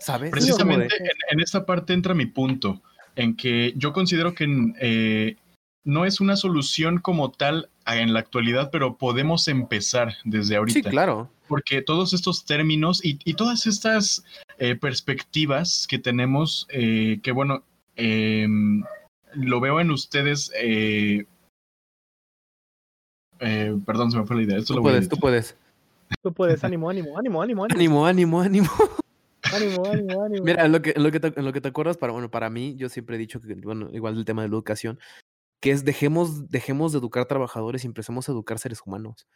[0.00, 0.26] ¿Sabes?
[0.28, 2.82] Es Precisamente de- en, en esta parte entra mi punto,
[3.16, 4.46] en que yo considero que
[4.80, 5.36] eh,
[5.88, 10.90] no es una solución como tal en la actualidad, pero podemos empezar desde Sí, ahorita.
[10.90, 11.30] claro.
[11.48, 14.22] Porque todos estos términos y, y todas estas
[14.58, 17.62] eh, perspectivas que tenemos, eh, que bueno,
[17.96, 18.84] em,
[19.32, 20.52] lo veo en ustedes.
[20.60, 21.24] eh,
[23.40, 24.58] eh, perdón, se me fue la idea.
[24.58, 25.56] Esto Tú lo puedes, tú puedes.
[26.22, 28.68] Tú puedes, ánimo, ánimo, ánimo, ánimo, ánimo, Ánimo, ánimo, ánimo.
[29.54, 30.44] ánimo, ánimo, ánimo.
[30.44, 32.30] Mira, en lo que, en lo que, te, en lo que te acuerdas, para, bueno,
[32.30, 34.98] para mí, yo siempre he dicho que, bueno, igual del tema de la educación,
[35.60, 39.26] que es dejemos, dejemos de educar trabajadores y empecemos a educar seres humanos.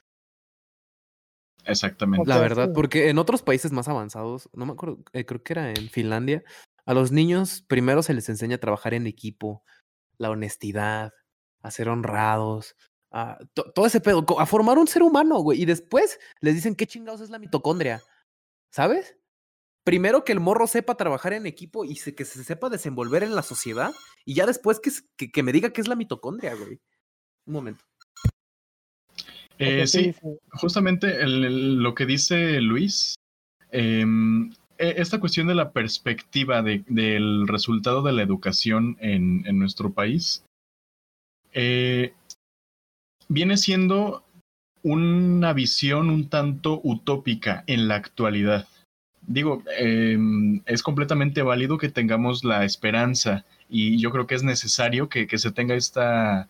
[1.64, 2.28] Exactamente.
[2.28, 5.70] La verdad, porque en otros países más avanzados, no me acuerdo, eh, creo que era
[5.70, 6.42] en Finlandia,
[6.84, 9.62] a los niños primero se les enseña a trabajar en equipo,
[10.18, 11.12] la honestidad,
[11.62, 12.74] a ser honrados,
[13.12, 15.62] a to- todo ese pedo, a formar un ser humano, güey.
[15.62, 18.02] Y después les dicen qué chingados es la mitocondria,
[18.72, 19.16] ¿sabes?
[19.84, 23.34] Primero que el morro sepa trabajar en equipo y se- que se sepa desenvolver en
[23.34, 23.92] la sociedad,
[24.24, 26.80] y ya después que, que, que me diga qué es la mitocondria, güey.
[27.46, 27.84] Un momento.
[29.58, 30.14] Eh, sí,
[30.52, 33.14] justamente el- el- lo que dice Luis,
[33.70, 39.58] em, e- esta cuestión de la perspectiva de- del resultado de la educación en, en
[39.58, 40.44] nuestro país,
[41.52, 42.14] eh,
[43.28, 44.24] viene siendo
[44.82, 48.66] una visión un tanto utópica en la actualidad.
[49.26, 55.08] Digo, em, es completamente válido que tengamos la esperanza y yo creo que es necesario
[55.08, 56.48] que, se tenga esta,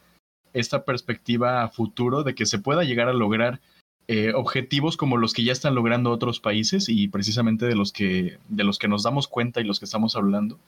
[0.54, 3.60] esta perspectiva a futuro de que se pueda llegar a lograr
[4.08, 8.38] eh, objetivos como los que ya están logrando otros países y precisamente de los que
[8.48, 10.58] de los que nos damos cuenta y los que estamos hablando.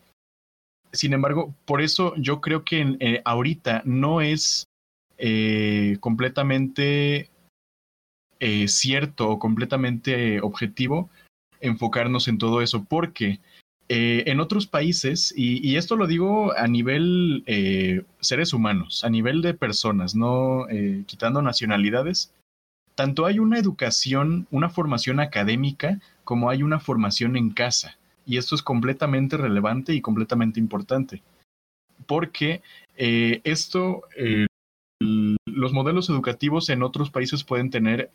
[0.92, 4.68] Sin embargo, por eso yo creo que eh, ahorita no es
[5.18, 7.30] eh, completamente
[8.66, 11.08] cierto o completamente objetivo
[11.64, 13.40] enfocarnos en todo eso, porque
[13.88, 19.42] eh, en otros países, y, esto lo digo a nivel eh, seres humanos, a nivel
[19.42, 22.32] de personas, no eh, quitando nacionalidades,
[22.94, 27.98] tanto hay una educación, una formación académica, como hay una formación en casa.
[28.24, 31.22] Y esto es completamente relevante y completamente importante.
[32.06, 32.62] Porque
[32.96, 34.02] eh, esto,
[35.00, 38.10] los modelos educativos en otros países pueden tener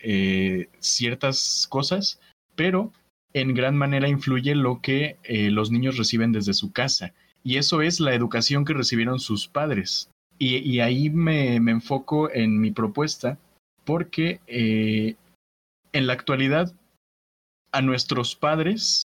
[0.80, 2.20] ciertas cosas,
[2.56, 2.92] pero
[3.34, 7.14] en gran manera influye lo que eh, los niños reciben desde su casa.
[7.44, 10.10] Y eso es la educación que recibieron sus padres.
[10.42, 13.38] Y, ahí me, me, enfoco en mi propuesta
[13.84, 15.16] porque eh,
[15.92, 16.74] en la actualidad
[17.74, 19.04] a nuestros padres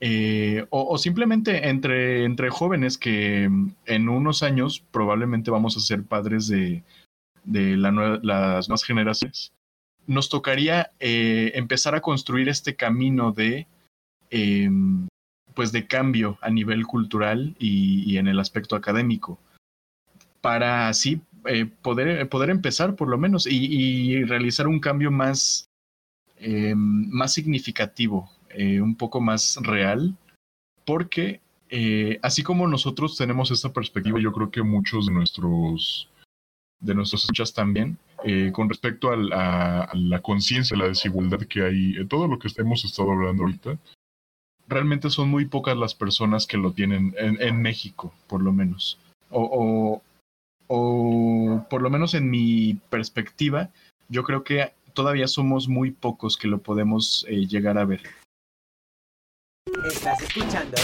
[0.00, 3.44] eh, o, simplemente entre, entre jóvenes que
[3.86, 6.82] en unos años probablemente vamos a ser padres de,
[7.44, 7.92] de las
[8.68, 9.52] nuevas generaciones
[10.08, 13.68] nos tocaría eh, empezar a construir este camino de
[14.30, 14.68] eh,
[15.58, 19.40] pues de cambio a nivel cultural y, en el aspecto académico
[20.40, 25.68] para así eh, poder, poder empezar por lo menos y, realizar un cambio más
[26.36, 30.16] eh, más significativo eh, un poco más real
[30.84, 31.40] porque
[32.22, 36.08] así como nosotros tenemos esta perspectiva yo creo que muchos de nuestros
[36.78, 42.08] de nuestros escuchas también eh, con respecto a la, conciencia, la desigualdad que hay, en
[42.08, 43.78] todo lo que hemos estado hablando ahorita,
[44.66, 48.98] realmente son muy pocas las personas que lo tienen en, México, por lo menos.
[49.30, 50.02] O, o,
[50.66, 53.70] o, por lo menos en mi perspectiva,
[54.08, 58.02] yo creo que todavía somos muy pocos que lo podemos eh, llegar a ver.
[59.86, 60.76] Estás escuchando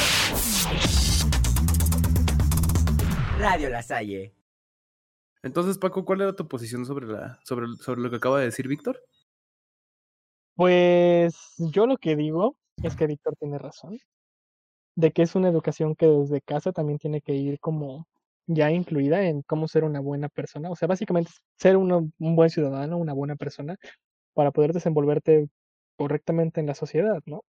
[3.39, 4.33] Radio La Salle.
[5.45, 8.67] Entonces, Paco, ¿cuál era tu posición sobre, la, sobre, sobre lo que acaba de decir
[8.67, 8.99] Víctor?
[10.57, 13.99] Pues yo lo que digo es que Víctor tiene razón,
[14.97, 18.07] de que es una educación que desde casa también tiene que ir como
[18.47, 22.97] ya incluida en cómo ser una buena persona, o sea, básicamente ser un buen ciudadano,
[22.97, 23.77] una buena persona,
[24.33, 25.49] para poder desenvolverte
[25.97, 27.43] correctamente en la sociedad, ¿no?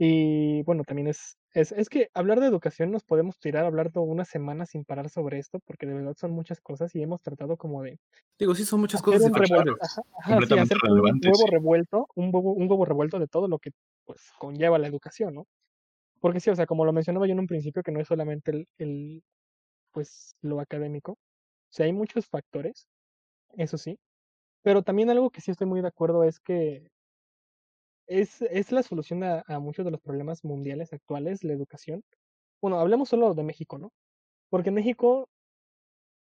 [0.00, 3.90] Y bueno, también es, es, es que hablar de educación nos podemos tirar a hablar
[3.90, 7.20] toda una semana sin parar sobre esto, porque de verdad son muchas cosas y hemos
[7.20, 7.98] tratado como de...
[8.38, 9.98] Digo, sí, son muchas cosas un revuelto, diferentes.
[9.98, 13.48] ajá, ajá, sí, completamente hacer un huevo revuelto, un huevo, un huevo revuelto de todo
[13.48, 13.70] lo que
[14.04, 15.46] pues conlleva la educación, ¿no?
[16.20, 18.52] Porque sí, o sea, como lo mencionaba yo en un principio, que no es solamente
[18.52, 19.22] el, el
[19.92, 21.12] pues lo académico.
[21.12, 22.86] O sea, hay muchos factores,
[23.56, 23.98] eso sí.
[24.62, 26.88] Pero también algo que sí estoy muy de acuerdo es que
[28.08, 32.02] es, es la solución a, a muchos de los problemas mundiales actuales, la educación.
[32.62, 33.92] Bueno, hablemos solo de México, ¿no?
[34.50, 35.28] Porque en México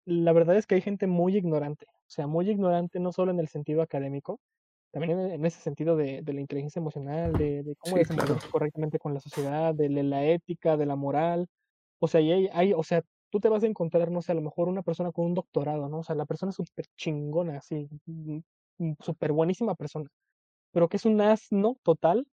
[0.06, 3.40] la verdad es que hay gente muy ignorante, o sea, muy ignorante no solo en
[3.40, 4.40] el sentido académico,
[4.92, 8.46] también en, en ese sentido de, de la inteligencia emocional, de, de cómo Sí, desenvolverse
[8.46, 8.50] claro.
[8.50, 11.48] correctamente con la sociedad, de la la ética, de la moral.
[12.00, 14.36] O sea, y hay, hay, o sea, tú te vas a encontrar, no sé, a
[14.36, 16.00] lo mejor una persona con un doctorado, ¿no?
[16.00, 18.40] O sea, la persona es súper chingona, así, mm,
[18.80, 20.10] mm, súper buenísima persona,
[20.72, 22.28] pero que es un asno total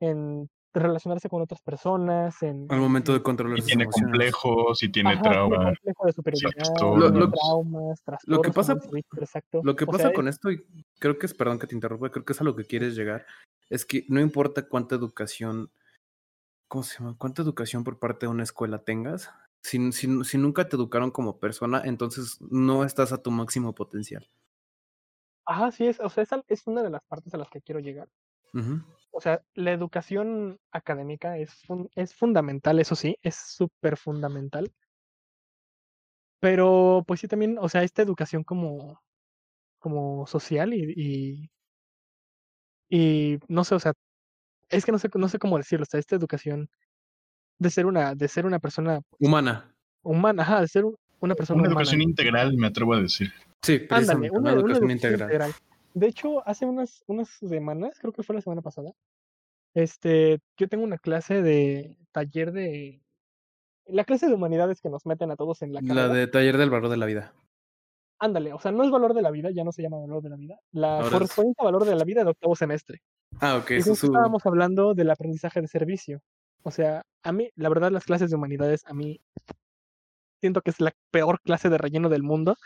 [0.00, 4.10] en relacionarse con otras personas, en, Al en- momento de Y controlar sus tiene emociones.
[4.10, 5.64] complejos, y tiene Ajá, tiene trauma.
[5.66, 6.98] complejo de ciertos superioridad, trastornos.
[7.12, 8.72] tiene Lo- lo- traumas, trastornos, Lo que pasa,
[9.20, 9.60] exacto.
[9.62, 10.64] lo que O pasa sea, con esto, y
[10.98, 13.26] creo que es, perdón que te interrumpa, creo que es a lo que quieres llegar,
[13.68, 15.70] es que no importa cuánta educación,
[16.68, 17.16] ¿cómo se llama?
[17.18, 19.30] Cuánta educación por parte de una escuela tengas,
[19.62, 24.26] si, si, si nunca te educaron como persona, entonces no estás a tu máximo potencial.
[25.44, 27.80] Ajá, sí es, o sea, esa es una de las partes a las que quiero
[27.80, 28.08] llegar.
[29.10, 34.72] O sea, la educación académica es, fun- es fundamental, eso sí, es súper fundamental.
[36.40, 39.00] Pero, pues sí, también, o sea, esta educación como,
[39.78, 41.50] como social y, y,
[42.90, 43.92] y no sé, o sea,
[44.68, 46.68] es que no sé, no sé cómo decirlo, o sea, esta educación
[47.58, 49.72] de ser una, de ser una persona Humana.
[50.02, 51.80] humana, ajá, de ser un- una persona Una humana.
[51.80, 53.32] educación integral, me atrevo a decir.
[53.64, 55.28] Sí, Ándale, una, educación integral.
[55.28, 55.52] integral.
[55.94, 58.92] De hecho, hace unas, unas semanas, creo que fue la semana pasada,
[59.74, 63.00] este, yo tengo una clase de taller de...
[63.86, 66.14] La clase de humanidades que nos meten a todos en la La carrera.
[66.14, 67.34] de taller del valor de la vida.
[68.20, 70.30] Ándale, o sea, no es valor de la vida, ya no se llama valor de
[70.30, 70.58] la vida.
[70.72, 73.02] La Ahora es- correspondiente a valor de la vida de octavo semestre.
[73.40, 74.06] Ah, ok, eso su...
[74.06, 76.20] estábamos hablando del aprendizaje de servicio.
[76.62, 79.20] O sea, a mí, la verdad, las clases de humanidades, a mí
[80.40, 82.56] siento que es la peor clase de relleno del mundo.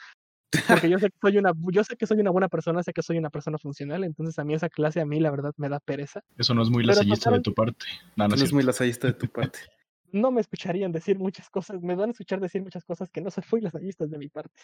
[0.68, 3.02] Porque yo sé que soy una, yo sé que soy una buena persona, sé que
[3.02, 5.80] soy una persona funcional, entonces a mí esa clase a mí la verdad me da
[5.80, 6.22] pereza.
[6.38, 7.84] Eso no es muy lasallista de tu parte.
[8.16, 9.58] No, no No es muy lasallista de tu parte.
[10.12, 13.30] No me escucharían decir muchas cosas, me van a escuchar decir muchas cosas que no
[13.30, 14.54] son muy lasallistas de mi parte.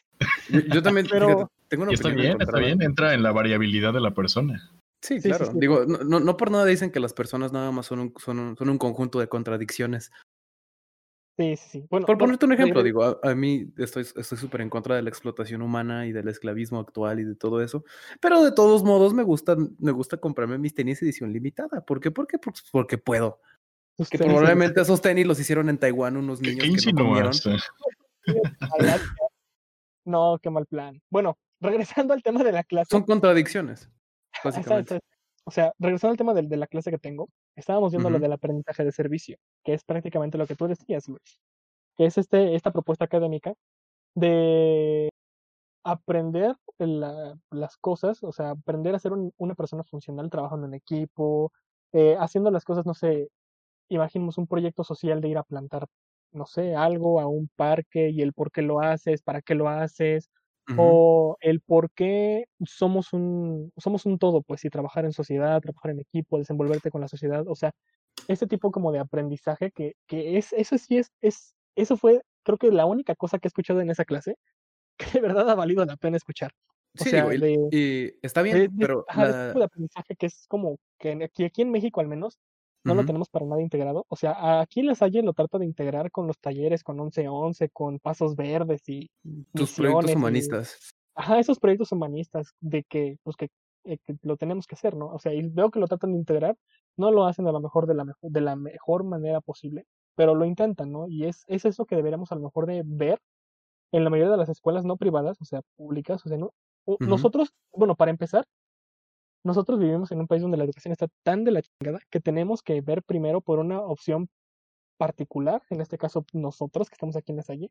[0.48, 2.80] Yo, yo también, Pero- tengo una Y está opinión bien, está bien.
[2.80, 4.70] Entra en la variabilidad de la persona.
[5.02, 5.46] Sí, Sí, sí, claro.
[5.46, 5.52] sí.
[5.56, 8.38] Digo, no, no, no por nada dicen que las personas nada más son un, son
[8.38, 10.12] un, son un conjunto de contradicciones.
[11.38, 11.86] Sí, sí, sí.
[11.88, 15.02] Bueno, Por ponerte un ejemplo, digo, a, a mí estoy estoy súper en contra de
[15.02, 17.84] la explotación humana y del esclavismo actual y de todo eso,
[18.20, 21.84] pero de todos modos me gusta, me gusta comprarme mis tenis edición limitada.
[21.84, 22.10] ¿Por qué?
[22.10, 23.40] Porque, pues, porque puedo.
[23.96, 27.04] sus Que probablemente esos tenis los hicieron en Taiwán unos ¿Qué, niños qué que no
[27.04, 27.32] comieron.
[30.04, 31.00] No, qué mal plan.
[31.10, 32.90] Bueno, regresando al tema de la clase.
[32.90, 33.88] Son contradicciones,
[34.44, 35.00] básicamente.
[35.44, 38.84] O sea, regresando al tema de, la clase que tengo, estábamos viendo lo del aprendizaje
[38.84, 41.40] de servicio, que es prácticamente lo que tú decías, Luis,
[41.96, 43.54] que es este, esta propuesta académica
[44.14, 45.10] de
[45.84, 50.74] aprender la- las cosas, o sea, aprender a ser un- una persona funcional trabajando en
[50.74, 51.52] equipo,
[51.92, 53.28] eh, haciendo las cosas, no sé,
[53.90, 55.86] imaginemos un proyecto social de ir a plantar,
[56.32, 59.68] no sé, algo a un parque y el por qué lo haces, para qué lo
[59.68, 60.30] haces,
[60.74, 65.92] O el por qué somos un, somos un todo, pues, y trabajar en sociedad, trabajar
[65.92, 67.72] en equipo, desenvolverte con la sociedad, o sea,
[68.28, 72.58] ese tipo como de aprendizaje que, que es, eso sí es, es, eso fue, creo
[72.58, 74.36] que la única cosa que he escuchado en esa clase,
[74.98, 76.52] que de verdad ha valido la pena escuchar.
[76.98, 79.58] O Sí, sea, digo, y, de, y está bien, de- pero ajá, de la- tipo
[79.58, 82.38] de aprendizaje que es como que en- aquí, aquí en México al menos
[82.84, 84.04] no lo tenemos para nada integrado.
[84.08, 87.98] O sea, aquí La Salle lo trata de integrar con los talleres, con 11-11, con
[87.98, 89.10] pasos verdes y
[89.54, 90.94] tus proyectos misiones y- humanistas.
[91.14, 93.48] ajá, esos proyectos humanistas de que, pues que,
[93.84, 95.06] eh, que lo tenemos que hacer, ¿no?
[95.08, 96.56] O sea, y veo que lo tratan de integrar,
[96.96, 100.34] no lo hacen a lo mejor de la mejor, de la mejor manera posible, pero
[100.34, 101.08] lo intentan, ¿no?
[101.08, 103.18] Y es, es eso que deberíamos a lo mejor de ver
[103.92, 106.52] en la mayoría de las escuelas no privadas, o sea, públicas, o sea, no,
[107.00, 108.44] nosotros, bueno, para empezar,
[109.44, 112.62] nosotros vivimos en un país donde la educación está tan de la chingada que tenemos
[112.62, 114.28] que ver primero por una opción
[114.96, 117.70] particular, en este caso nosotros que estamos aquí en la Salle,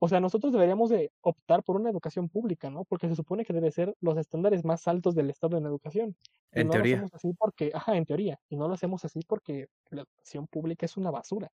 [0.00, 2.84] o sea, nosotros deberíamos de optar por una educación pública, ¿no?
[2.84, 6.16] Porque se supone que debe ser los estándares más altos del Estado en educación.
[6.52, 6.96] Y En no teoría.
[6.96, 10.46] lo hacemos así porque, ajá, en teoría, y no lo hacemos así porque la educación
[10.48, 11.50] pública es una basura.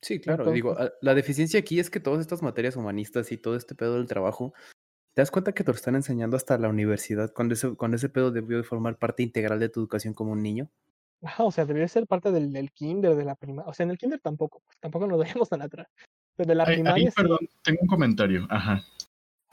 [0.00, 0.50] Sí, claro.
[0.50, 3.74] Digo, Entonces- a- la deficiencia aquí es que todas estas materias humanistas y todo este
[3.74, 4.54] pedo del trabajo,
[5.20, 8.08] te das cuenta que te lo están enseñando hasta la universidad, cuando ese, cuando ese
[8.08, 10.70] pedo debió de formar parte integral de tu educación como un niño.
[11.22, 13.68] Ajá, o sea, debería ser parte del, del kinder, de la primaria.
[13.68, 15.88] O sea, en el kinder tampoco, pues, tampoco nos dejemos tan atrás.
[16.36, 17.14] Pero de la Ahí, ahí, primaria sí.
[17.14, 18.46] perdón, tengo un comentario.
[18.48, 18.82] Ajá.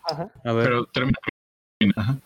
[0.06, 0.32] Ajá.
[0.46, 1.18] A ver, Pero termina.
[1.98, 2.18] Ajá.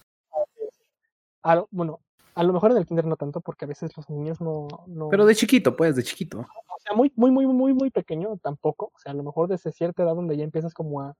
[1.41, 1.99] A lo- bueno,
[2.35, 5.09] a lo mejor en el kinder no tanto, porque a veces los niños no, no...
[5.09, 6.41] pero de chiquito, pues, de chiquito.
[6.41, 8.91] O sea, muy, muy, muy, muy, muy pequeño tampoco.
[8.93, 11.15] O sea, a lo mejor desde cierta edad donde ya empiezas como a,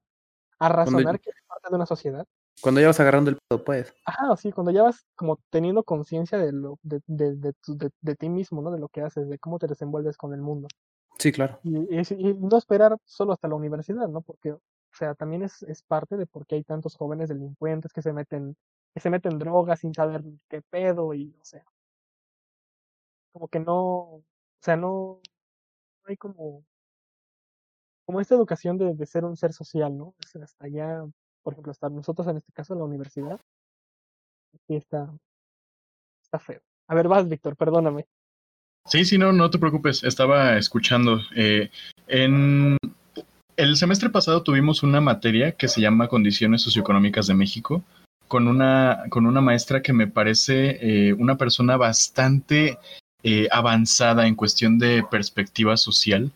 [0.66, 2.26] a razonar que es parte de una sociedad.
[2.62, 3.94] Cuando ya vas agarrando el pedo, pues.
[4.06, 8.16] Ajá, sí, cuando ya vas como teniendo conciencia de lo, de, de, de, de, de
[8.16, 8.72] ti mismo, ¿no?
[8.72, 10.68] De lo que haces, de cómo te desenvuelves con el mundo.
[11.18, 11.60] Sí, claro.
[11.64, 14.22] Y, y es- y no esperar solo hasta la universidad, ¿no?
[14.22, 14.62] Porque, o
[14.94, 18.56] sea, también es, es parte de por qué hay tantos jóvenes delincuentes que se meten,
[18.94, 21.64] que se meten drogas sin saber qué pedo y, o sea,
[23.32, 24.24] como que no, o
[24.62, 25.20] sea, no,
[26.04, 26.66] no hay como,
[28.12, 30.14] como esta educación de, ser un ser social, ¿no?
[30.44, 31.02] Hasta allá,
[31.44, 33.40] por ejemplo, hasta nosotros en este caso en la universidad,
[34.68, 35.10] sí está,
[36.22, 36.60] está feo.
[36.90, 38.06] A ver, vas, Víctor, perdóname.
[38.86, 41.22] Sí, sí, no, no te preocupes, estaba escuchando.
[41.38, 41.70] Eh,
[42.08, 42.76] en
[43.56, 47.82] el semestre pasado tuvimos una materia que se llama Condiciones Socioeconómicas de México,
[48.28, 52.78] con una, con una maestra que me parece eh, una persona bastante
[53.24, 56.34] eh, avanzada en cuestión de perspectiva social.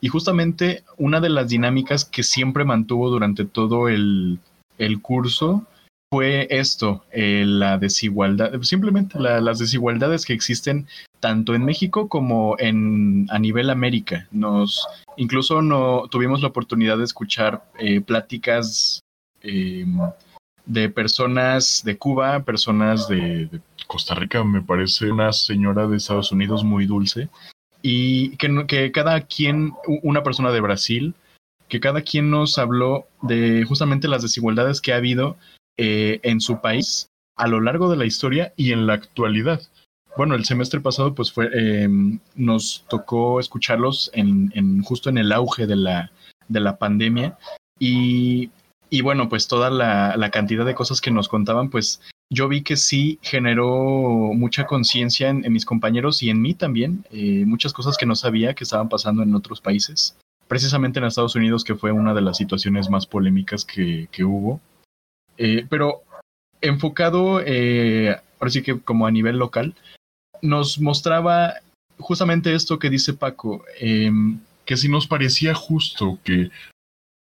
[0.00, 4.38] Y justamente una de las dinámicas que siempre mantuvo durante todo el,
[4.78, 5.64] el curso
[6.10, 10.86] fue esto, eh, la desigualdad, simplemente la- las desigualdades que existen
[11.20, 14.26] tanto en México como en a nivel América.
[14.30, 14.86] Nos
[15.16, 19.00] incluso no tuvimos la oportunidad de escuchar eh, pláticas
[19.42, 19.84] eh,
[20.64, 26.30] de personas de Cuba, personas de, de Costa Rica, me parece una señora de Estados
[26.30, 27.28] Unidos muy dulce
[27.82, 29.72] y que, cada quien,
[30.02, 31.14] una persona de Brasil,
[31.68, 35.36] que cada quien nos habló de justamente las desigualdades que ha habido
[35.76, 37.06] eh, en su país
[37.36, 39.60] a lo largo de la historia y en la actualidad.
[40.16, 41.88] Bueno, el semestre pasado pues fue, eh,
[42.34, 46.10] nos tocó escucharlos en, en- justo en el auge de la,
[46.48, 47.38] de la pandemia
[47.78, 48.50] y,
[48.90, 52.00] y bueno, pues toda la cantidad de cosas que nos contaban, pues
[52.30, 53.70] yo vi que sí generó
[54.34, 58.54] mucha conciencia en, mis compañeros y en mí también, eh, muchas cosas que no sabía
[58.54, 60.16] que estaban pasando en otros países,
[60.46, 64.60] precisamente en Estados Unidos, que fue una de las situaciones más polémicas que, que hubo.
[65.38, 66.02] Eh, pero
[66.60, 69.74] enfocado, eh, ahora sí que como a nivel local,
[70.42, 71.54] nos mostraba
[71.98, 76.50] justamente esto que dice Paco, em, que si nos parecía justo que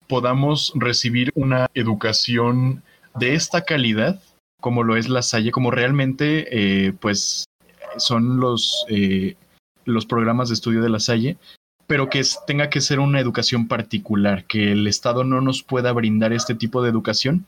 [0.07, 2.83] podamos recibir una educación
[3.15, 4.21] de esta calidad,
[4.61, 6.47] como lo es la Salle, como realmente
[6.87, 7.43] eh, pues
[7.97, 9.35] son los, eh,
[9.83, 11.37] los programas de estudio de la Salle,
[11.87, 16.31] pero que tenga que ser una educación particular, que el Estado no nos pueda brindar
[16.31, 17.45] este tipo de educación.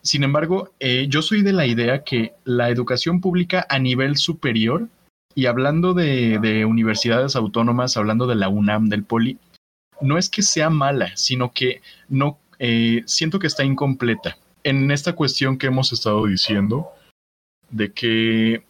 [0.00, 4.88] Sin embargo, eh, yo soy de la idea que la educación pública a nivel superior,
[5.34, 9.38] y hablando de, de universidades autónomas, hablando de la UNAM, del POLI,
[10.00, 15.14] no es que sea mala, sino que no eh, siento que está incompleta en esta
[15.14, 16.90] cuestión que hemos estado diciendo
[17.70, 18.64] de que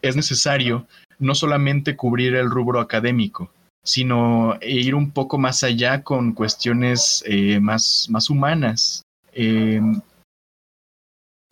[0.00, 0.86] es necesario
[1.18, 3.52] no solamente cubrir el rubro académico,
[3.84, 9.02] sino ir un poco más allá con cuestiones eh, más, más humanas.
[9.32, 9.80] Eh,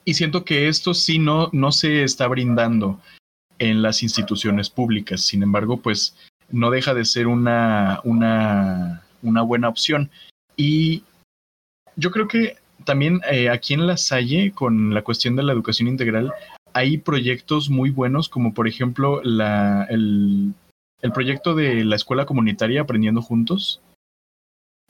[0.05, 3.01] y siento que esto sí no, no se está brindando
[3.59, 5.23] en las instituciones públicas.
[5.23, 6.17] Sin embargo, pues
[6.51, 10.09] no deja de ser una, una, una buena opción.
[10.57, 11.03] Y
[11.97, 12.59] yo creo que
[12.89, 16.33] también eh, aquí en La Salle, con la cuestión de la educación integral,
[16.73, 20.55] hay proyectos muy buenos, como por ejemplo la, el,
[21.03, 23.83] el proyecto de la escuela comunitaria Aprendiendo Juntos.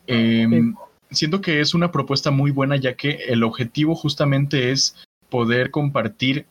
[0.06, 0.72] Eh, Sí.
[1.10, 4.94] Siento que es una propuesta muy buena, ya que el objetivo justamente es
[5.28, 6.44] poder compartir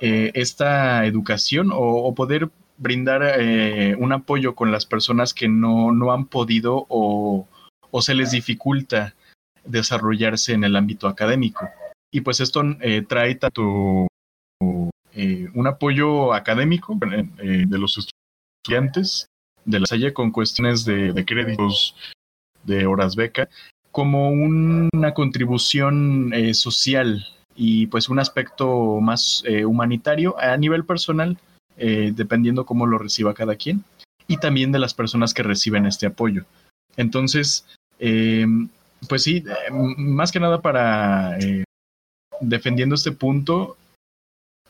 [0.00, 5.92] eh, esta educación o, o poder brindar eh, un apoyo con las personas que no,
[5.92, 7.46] no han podido o,
[7.90, 9.14] o se les dificulta
[9.64, 11.68] desarrollarse en el ámbito académico.
[12.10, 14.06] Y pues esto eh, trae tanto
[15.14, 16.98] eh, un apoyo académico
[17.38, 19.26] eh, de los estudiantes
[19.64, 21.96] de la Salle con cuestiones de, de créditos,
[22.64, 23.48] de horas beca,
[23.90, 31.38] como una contribución social y pues un aspecto más humanitario a nivel personal,
[31.76, 33.84] dependiendo cómo lo reciba cada quien,
[34.26, 36.44] y también de las personas que reciben este apoyo.
[36.96, 37.66] Entonces,
[39.08, 41.64] pues sí, eh, más que nada para eh,
[42.40, 43.76] defendiendo este punto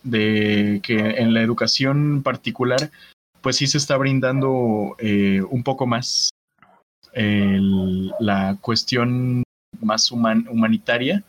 [0.03, 2.91] de que en la educación particular,
[3.41, 6.31] pues sí se está brindando eh, un poco más
[7.13, 9.43] el- la cuestión
[9.81, 11.23] más human- humanitaria,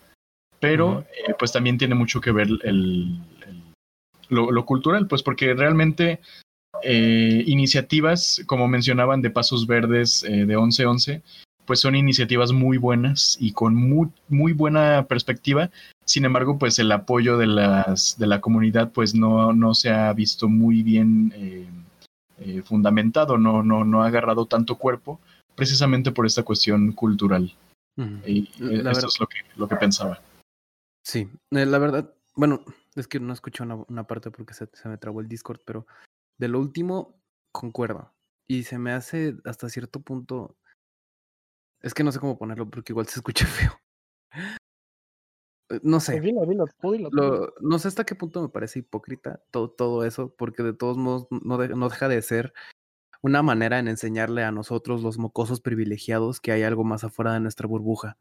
[0.60, 3.64] pero eh, pues también tiene mucho que ver el, el-
[4.30, 6.20] lo, lo cultural, pues porque realmente
[6.82, 11.22] eh, iniciativas, como mencionaban, de Pasos Verdes, de 1111,
[11.66, 15.70] pues son iniciativas muy buenas y con muy, muy buena perspectiva.
[16.06, 20.12] Sin embargo, pues el apoyo de, las, de la comunidad pues no, no se ha
[20.14, 21.68] visto muy bien eh,
[22.40, 25.20] eh, fundamentado, no, no, no ha agarrado tanto cuerpo,
[25.56, 27.56] precisamente por esta cuestión cultural.
[27.98, 28.18] Ujú.
[28.26, 30.20] Y eh, La verdad- es lo que, lo que pensaba.
[31.06, 32.64] Sí, la verdad, bueno,
[32.96, 35.86] es que no escuché una, una parte porque se, se me trabó el Discord, pero
[36.38, 38.12] de lo último concuerdo.
[38.48, 40.58] Y se me hace hasta cierto punto.
[41.84, 43.72] Es que no sé cómo ponerlo porque igual se escucha feo.
[45.82, 46.14] No sé.
[46.14, 47.30] Pues dilo, dilo, tú dilo, tú dilo.
[47.38, 50.98] Lo- no sé hasta qué punto me parece hipócrita todo, todo eso, porque de todos
[50.98, 52.54] modos no, de- no deja de ser
[53.22, 57.40] una manera en enseñarle a nosotros, los mocosos privilegiados, que hay algo más afuera de
[57.40, 58.18] nuestra burbuja.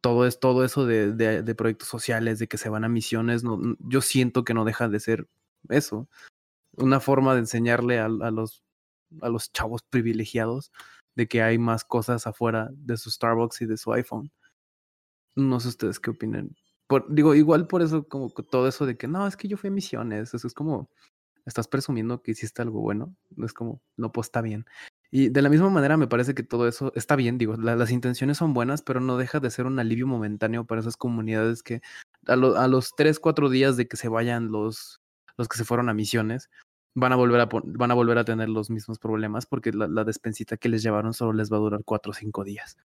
[0.00, 3.42] Todo, es, todo eso de, de- de proyectos sociales, de que se van a misiones,
[3.44, 5.28] no, yo siento que no deja de ser
[5.68, 6.08] eso.
[6.76, 8.62] Una forma de enseñarle a, a los,
[9.20, 10.70] a los chavos privilegiados
[11.16, 14.30] de que hay más cosas afuera de su Starbucks y de su iPhone.
[15.34, 16.56] No sé ustedes qué opinan.
[16.86, 19.68] Por, digo, igual por eso, como todo eso de que no, es que yo fui
[19.68, 20.88] a misiones, eso es como,
[21.44, 23.14] estás presumiendo que hiciste algo bueno,
[23.44, 24.66] es como, no, pues está bien.
[25.10, 27.90] Y de la misma manera me parece que todo eso está bien, digo, la- las
[27.90, 31.80] intenciones son buenas, pero no deja de ser un alivio momentáneo para esas comunidades que
[32.26, 35.00] a, lo- a los tres, cuatro días de que se vayan los,
[35.36, 36.50] los que se fueron a misiones,
[36.96, 40.56] van a volver a, van a, volver a tener los mismos problemas porque la, despensita
[40.56, 42.78] que les llevaron solo les va a durar cuatro o cinco días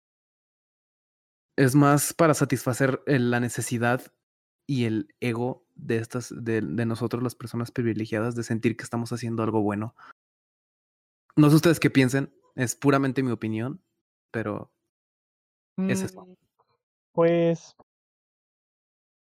[1.56, 4.02] es más para satisfacer la necesidad
[4.68, 9.44] y el ego de estas, de, nosotros las personas privilegiadas, de sentir que estamos haciendo
[9.44, 9.96] algo bueno.
[11.36, 13.82] No sé ustedes qué piensen, es puramente mi opinión,
[14.32, 14.72] pero
[15.78, 16.26] es eso.
[16.26, 16.36] Mm,
[17.12, 17.76] Pues,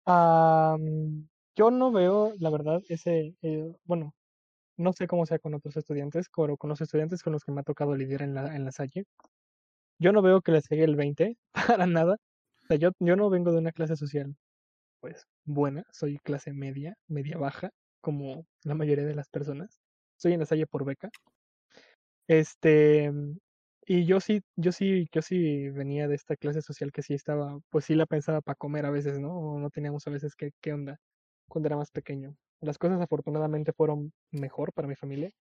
[0.07, 4.13] yo no veo, la verdad, ese, eh, bueno,
[4.78, 7.61] no sé cómo sea con otros estudiantes, pero con los estudiantes con los que me
[7.61, 9.05] ha tocado lidiar en la, en la Salle,
[9.99, 11.38] yo no veo que les llegue el 20,
[11.78, 12.17] para nada.
[12.63, 14.36] O sea, yo, yo no vengo de una clase social,
[15.01, 17.71] pues, buena, soy clase media, media baja,
[18.01, 19.82] como la mayoría de las personas.
[20.17, 21.09] Soy en la Salle por beca.
[22.28, 23.11] Este,
[23.86, 27.59] y yo sí, yo sí, yo sí venía de esta clase social que sí estaba,
[27.69, 29.32] pues sí la pensaba para comer a veces, ¿no?
[29.38, 30.99] O no teníamos a veces qué, qué onda
[31.50, 32.36] cuando era más pequeño.
[32.62, 35.32] Las cosas afortunadamente fueron mejor para mi familia,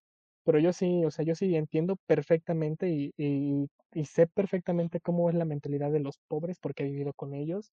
[0.45, 5.31] pero yo sí, o sea, yo sí entiendo perfectamente y, y, y sé perfectamente cómo
[5.31, 7.73] es la mentalidad de los pobres porque he vivido con ellos.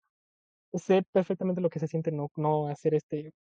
[0.73, 3.34] Sé perfectamente lo que se siente no, no hacer este,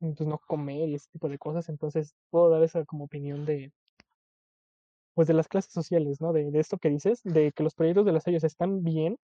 [0.00, 3.72] pues no comer y ese tipo de cosas, entonces puedo dar esa como opinión de,
[5.14, 6.32] pues de las clases sociales, ¿no?
[6.32, 9.18] De, de esto que dices, de que los proyectos de las ellos están bien,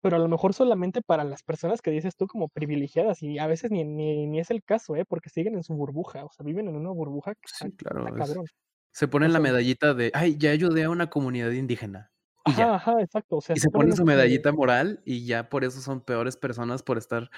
[0.00, 3.46] pero a lo mejor solamente para las personas que dices tú como privilegiadas, y a
[3.46, 5.04] veces ni, ni, ni es el caso, ¿eh?
[5.04, 8.06] Porque siguen en su burbuja, o sea, viven en una burbuja que está, sí, claro.
[8.06, 8.46] está es- cabrón.
[8.92, 12.10] se ponen O la medallita de, ay, ya ayudé a una comunidad indígena.
[12.46, 12.74] Y Ajá, ya.
[12.74, 13.36] ajá, exacto.
[13.36, 16.36] O sea, Y se ponen ponen su medallita moral y ya por eso son peores
[16.36, 17.30] personas por estar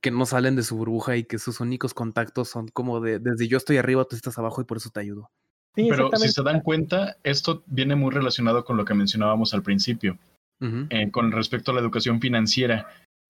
[0.00, 3.48] que no salen de su burbuja y que sus únicos contactos son como de desde
[3.48, 5.30] yo estoy arriba, tú estás abajo y por eso te ayudo.
[5.74, 9.62] Sí, Pero si se dan cuenta, esto viene muy relacionado con lo que mencionábamos al
[9.62, 10.18] principio.
[10.60, 12.86] Eh, con respecto a la educación financiera.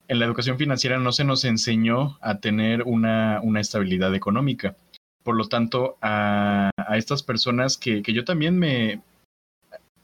[0.09, 4.75] En la educación financiera no se nos enseñó a tener una, una estabilidad económica.
[5.23, 9.01] Por lo tanto, a, a estas personas que, que yo también me...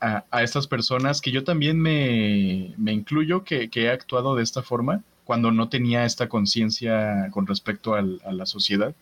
[0.00, 4.42] A, a estas personas que yo también me, me incluyo, que, que he actuado de
[4.42, 8.94] esta forma, cuando no tenía esta conciencia con respecto al- a la sociedad.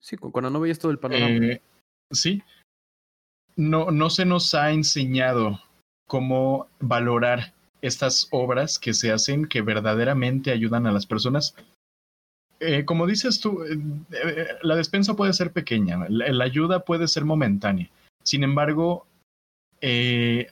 [0.00, 1.28] Sí, cu- cuando no veías todo el panorama.
[1.28, 1.60] Eh,
[2.12, 2.42] sí.
[3.56, 5.60] No, no se nos ha enseñado
[6.06, 7.52] cómo valorar
[7.82, 11.54] estas obras que se hacen que verdaderamente ayudan a las personas.
[12.60, 13.78] Eh, como dices tú, eh,
[14.12, 17.90] eh, la despensa puede ser pequeña, la, ayuda puede ser momentánea.
[18.22, 19.06] Sin embargo,
[19.80, 20.48] en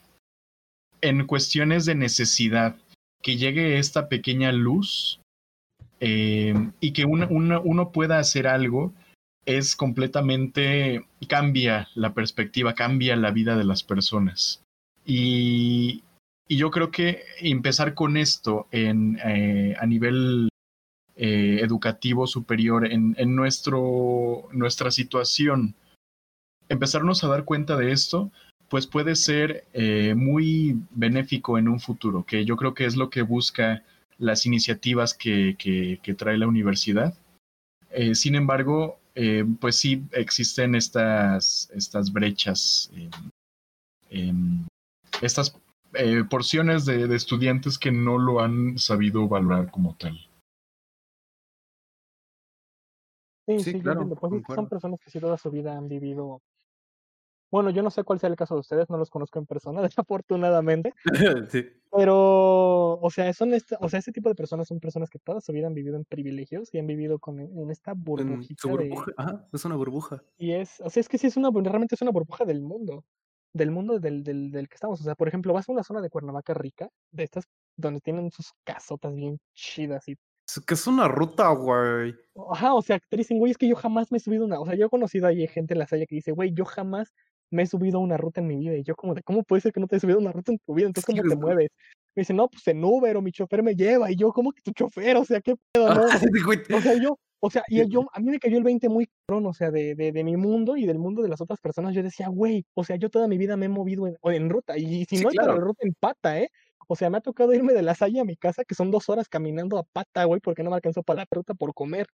[1.27, 2.77] cuestiones de necesidad,
[3.23, 5.19] que llegue esta pequeña luz
[6.01, 8.93] y que uno pueda hacer algo
[9.47, 14.63] es completamente, cambia la perspectiva, cambia la vida de las personas.
[15.05, 16.03] Y,
[16.47, 20.49] y yo creo que empezar con esto en, eh, a nivel
[21.17, 25.75] eh, educativo superior, en, en nuestro, nuestra situación,
[26.69, 28.31] empezarnos a dar cuenta de esto,
[28.69, 33.09] pues puede ser eh, muy benéfico en un futuro, que yo creo que es lo
[33.11, 33.83] que busca
[34.19, 37.15] las iniciativas que, que, que trae la universidad.
[38.15, 38.99] Sin embargo,
[39.61, 42.91] pues sí existen estas, estas brechas,
[45.23, 45.57] estas
[45.97, 50.19] eh, porciones de, de estudiantes que no lo han sabido valorar como tal.
[53.47, 54.17] Sí, Sí, sí, yo claro, entiendo.
[54.47, 56.41] Pues son personas que sí toda su vida han vivido,
[57.51, 59.83] Bueno, yo no sé cuál sea el caso de ustedes, no los conozco en persona,
[59.91, 60.95] desafortunadamente.
[61.51, 61.67] sí.
[61.97, 65.41] Pero, o sea, son este, o sea, ese tipo de personas son personas que toda
[65.41, 68.69] su vida han vivido en privilegios y han vivido con en esta En burbujita su
[68.77, 69.13] de, burbuja.
[69.17, 70.23] Ajá, es una burbuja.
[70.37, 73.05] y es, o sea, es que sí es una, realmente es una burbuja del mundo,
[73.55, 75.01] del mundo del, del, del que estamos.
[75.01, 77.45] O sea, por ejemplo, vas a una zona de Cuernavaca rica, de estas
[77.77, 80.17] donde tienen sus casotas bien chidas y,
[80.49, 82.15] Es que es una ruta, güey.
[82.51, 84.67] ajá, o sea, te dicen, güey, es que yo jamás me he subido una, o
[84.67, 87.15] sea, yo he conocido ahí gente en la Salle que dice, güey, yo jamás
[87.51, 88.77] me he subido una ruta en mi vida.
[88.77, 90.59] Y yo como de, ¿cómo puede ser que no te hayas subido una ruta en
[90.67, 90.87] tu vida?
[90.89, 91.71] Entonces, Sí, ¿cómo te es- mueves?
[92.17, 94.11] Me dice, no, pues en Uber o mi chofer me lleva.
[94.11, 95.17] Y yo, ¿cómo que tu chofer?
[95.17, 96.77] O sea, ¿qué pedo, no?
[96.77, 99.47] O sea, yo, o sea, y yo, a mí me cayó el 20 muy cabrón,
[99.47, 101.95] o sea, de, de, de mi mundo y del mundo de las otras personas.
[101.95, 104.49] Yo decía, güey, o sea, yo toda mi vida me he movido en, o en
[104.51, 105.55] ruta, y si Sí, no claro.
[105.55, 106.49] la ruta en pata, ¿eh?
[106.89, 109.09] O sea, me ha tocado irme de la Salle a mi casa, que son dos
[109.09, 112.07] horas caminando a pata, güey, porque no me alcanzó para la ruta por comer.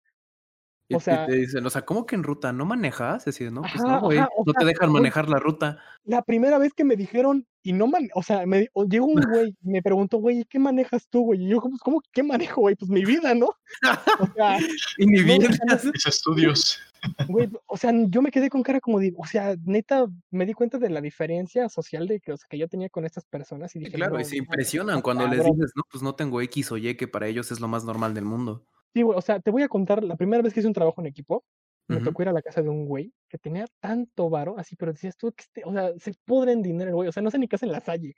[0.91, 2.53] Y, O y sea- te dicen, o sea, ¿cómo que en ruta?
[2.53, 3.26] ¿No manejas?
[3.28, 4.18] Así de, no, pues Ajá, no, güey.
[4.18, 5.78] No te dejan manejar la ruta.
[6.05, 9.20] La primera vez que me dijeron, y no man, o sea, me, o llegó un
[9.22, 11.45] güey y me preguntó, güey, ¿y qué manejas tú, güey?
[11.45, 12.74] Y yo, ¿cómo, cómo que qué manejo, güey?
[12.74, 13.47] Pues mi vida, ¿no?
[13.47, 13.55] O
[14.36, 14.59] sea,
[14.99, 15.38] Y sea,
[15.68, 16.80] no, Mis estudios.
[17.28, 20.55] Güey, o sea, yo me quedé con cara como de, o sea, neta, me di
[20.55, 23.74] cuenta de la diferencia social de que, o sea, que yo tenía con estas personas
[23.76, 25.57] y dije, claro, no, y se impresionan cuando les cabrón".
[25.57, 28.12] dices, no, pues no tengo X o Y, que para ellos es lo más normal
[28.12, 28.66] del mundo.
[28.95, 31.01] Sí, güey, o sea, te voy a contar, la primera vez que hice un trabajo
[31.01, 31.45] en equipo,
[31.88, 34.93] me tocó ir a la casa de un güey que tenía tanto varo, así, pero
[34.93, 37.30] decías tú, que este, o sea, se pudre en dinero el güey, o sea, no
[37.30, 38.14] sé ni qué hace en la Salle,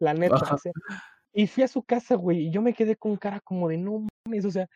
[0.00, 0.56] la neta, Ajá.
[0.56, 0.72] o sea,
[1.32, 4.06] y fui a su casa, güey, y yo me quedé con cara como de, no
[4.26, 4.68] mames, o sea,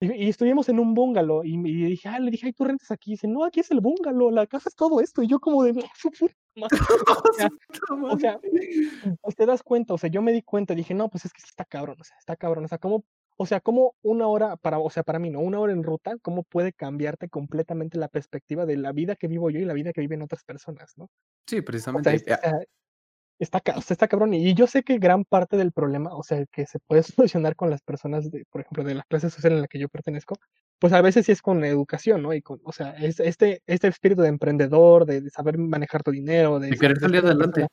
[0.00, 2.90] y, y estuvimos en un bungalow, y, y dije, ah, le dije, ay, tú rentas
[2.90, 5.40] aquí, y dice, no, aquí es el bungalow, la casa es todo esto, y yo
[5.40, 6.78] como de, no, su puta madre,
[7.30, 7.50] o sea,
[8.02, 8.40] o sea,
[9.22, 11.42] pues te das cuenta, o sea, yo me di cuenta, dije, no, pues es que
[11.42, 13.04] está cabrón, o sea, está cabrón, o sea, cómo,
[13.36, 15.40] o sea, cómo una hora para, o sea, para mí, ¿no?
[15.40, 19.50] Una hora en ruta, cómo puede cambiarte completamente la perspectiva de la vida que vivo
[19.50, 21.08] yo y la vida que viven otras personas, ¿no?
[21.48, 22.14] Sí, precisamente.
[22.14, 22.60] es- eh, o sea,
[23.38, 26.22] está, ca- o sea, está cabrón, y yo sé que gran parte del problema, o
[26.22, 27.02] sea, que se puede
[27.42, 29.88] solucionar con las personas, de, por ejemplo, de la clase social en la que yo
[29.88, 30.36] pertenezco,
[30.78, 32.32] pues a veces sí es con educación, ¿no?
[32.34, 36.10] Y con, o sea, es, este, este espíritu de emprendedor, de, de saber manejar tu
[36.12, 37.62] dinero, de, De querer salir adelante.
[37.62, 37.68] persona-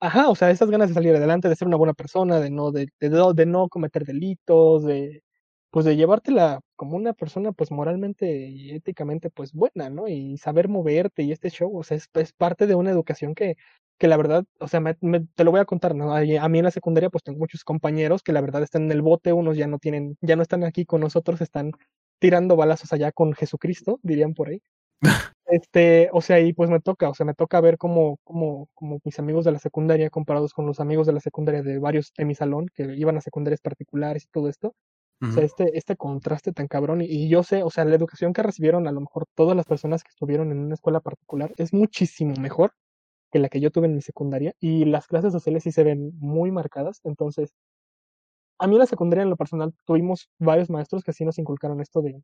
[0.00, 2.70] Ajá, o sea, esas ganas de salir adelante, de ser una buena persona, de no,
[2.70, 5.22] de, de, no- cometer delitos, de,
[5.70, 10.06] pues de llevártela como una persona, pues moralmente y éticamente, pues buena, ¿no?
[10.06, 13.56] Y saber moverte y este show, o sea, es, parte de una educación que,
[13.98, 14.94] que la verdad, o sea, me-
[15.34, 16.12] te lo voy a contar, ¿no?
[16.14, 18.92] A, a mí en la secundaria, pues tengo muchos compañeros que la verdad están en
[18.92, 21.72] el bote, unos ya no tienen, ya no están aquí con nosotros, están
[22.20, 24.62] tirando balazos allá con Jesucristo, dirían por ahí.
[25.48, 29.00] Este, o sea, y pues me toca, o sea, me toca ver cómo, cómo, cómo
[29.04, 32.28] mis amigos de la secundaria comparados con los amigos de la secundaria de varios en
[32.28, 34.74] mi salón que iban a secundarias particulares y todo esto.
[35.20, 37.00] O sea, este, este contraste tan cabrón.
[37.02, 39.66] Y, y yo sé, o sea, la educación que recibieron a lo mejor todas las
[39.66, 42.72] personas que estuvieron en una escuela particular es muchísimo mejor
[43.32, 44.54] que la que yo tuve en mi secundaria.
[44.60, 47.00] Y las clases sociales sí se ven muy marcadas.
[47.04, 47.52] Entonces,
[48.58, 51.80] a mí en la secundaria, en lo personal, tuvimos varios maestros que sí nos inculcaron
[51.80, 52.22] esto de,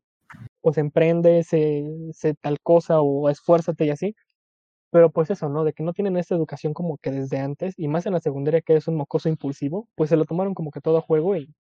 [0.64, 1.84] pues emprende, sé,
[2.14, 4.16] sé tal cosa o esfuérzate y así.
[4.90, 5.64] Pero pues eso, ¿no?
[5.64, 8.62] De que no tienen esta educación como que desde antes, y más en la secundaria
[8.62, 11.54] que es un mocoso impulsivo, pues se lo tomaron como que todo a juego y,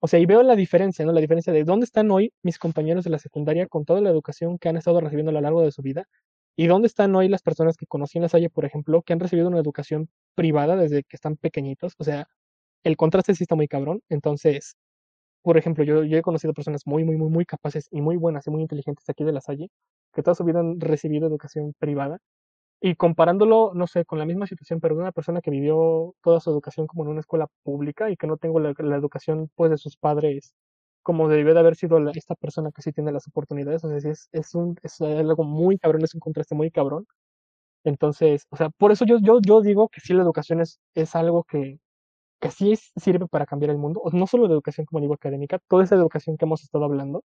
[0.00, 1.12] o sea, y veo la diferencia, ¿no?
[1.12, 4.58] La diferencia de dónde están hoy mis compañeros de la secundaria con toda la educación
[4.58, 6.06] que han estado recibiendo a lo largo de su vida,
[6.56, 9.20] y dónde están hoy las personas que conocí en la Salle, por ejemplo, que han
[9.20, 12.28] recibido una educación privada desde que están pequeñitos, o sea,
[12.84, 14.76] el contraste sí está muy cabrón, entonces,
[15.48, 18.46] por ejemplo, yo, yo he conocido personas muy, muy, muy, muy capaces y muy buenas
[18.46, 19.70] y muy inteligentes aquí de la Salle,
[20.14, 22.18] que toda su vida han recibido educación privada,
[22.80, 26.40] y comparándolo, no sé, con la misma situación, pero de una persona que vivió toda
[26.40, 29.70] su educación como en una escuela pública y que no tengo la, la educación pues
[29.70, 30.54] de sus padres
[31.02, 34.00] como debió de haber sido la- esta persona que sí tiene las oportunidades, o sea,
[34.00, 37.06] sí es, es, un, es algo muy cabrón, es un contraste muy cabrón.
[37.84, 41.14] Entonces, o sea, por eso yo, yo, yo digo que sí la educación es, es
[41.16, 41.78] algo que,
[42.40, 45.58] que sí sirve para cambiar el mundo, o no solo la educación como digo académica,
[45.68, 47.24] toda esa educación que hemos estado hablando,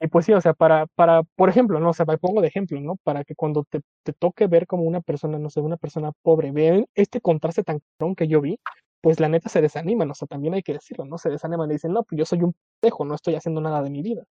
[0.00, 2.48] y pues sí, o sea, para, para, por ejemplo, no, o sea, me pongo de
[2.48, 2.96] ejemplo, ¿no?
[3.04, 6.50] Para que cuando te, te toque ver como una persona, no sé, una persona pobre,
[6.52, 8.58] vean este contraste tan cabrón que yo vi,
[9.00, 11.18] pues la neta se desaniman, o sea, también hay que decirlo, ¿no?
[11.18, 13.90] Se desaniman y dicen, no, pues yo soy un pejo, no estoy haciendo nada de
[13.90, 14.24] mi vida.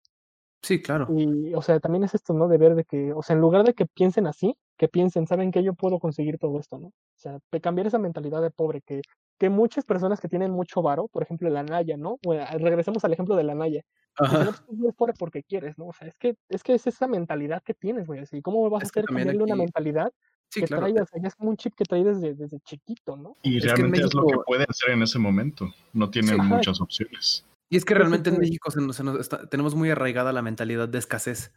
[0.61, 1.07] Sí, claro.
[1.09, 2.47] Y, o sea, también es esto, ¿no?
[2.47, 5.51] De ver de que, o sea, en lugar de que piensen así, que piensen, ¿saben
[5.51, 5.63] qué?
[5.63, 6.87] Yo puedo conseguir todo esto, ¿no?
[6.87, 9.01] O sea, de cambiar esa mentalidad de pobre, que,
[9.37, 12.17] que muchas personas que tienen mucho varo, por ejemplo, la Naya, ¿no?
[12.23, 13.81] Bueno, regresemos al ejemplo de la Naya.
[14.19, 14.65] No, Ajá.
[14.67, 15.87] pues, pobre porque quieres, ¿no?
[15.87, 18.19] O sea, es que, es que es esa mentalidad que tienes, güey.
[18.19, 20.11] Así, ¿cómo vas a Es que hacer cambiarle una mentalidad
[20.51, 20.87] Sí, que claro.
[20.87, 23.37] trae, o sea, ya es como un chip que trae desde, desde chiquito, ¿no?
[23.43, 25.67] Y Es que en realmente es lo que pueden hacer en ese momento.
[25.93, 26.55] No tienen Ajá.
[26.55, 27.45] muchas opciones.
[27.69, 28.39] Y es que realmente en.
[28.39, 31.53] México se nos- se nos está- tenemos muy arraigada la mentalidad de escasez.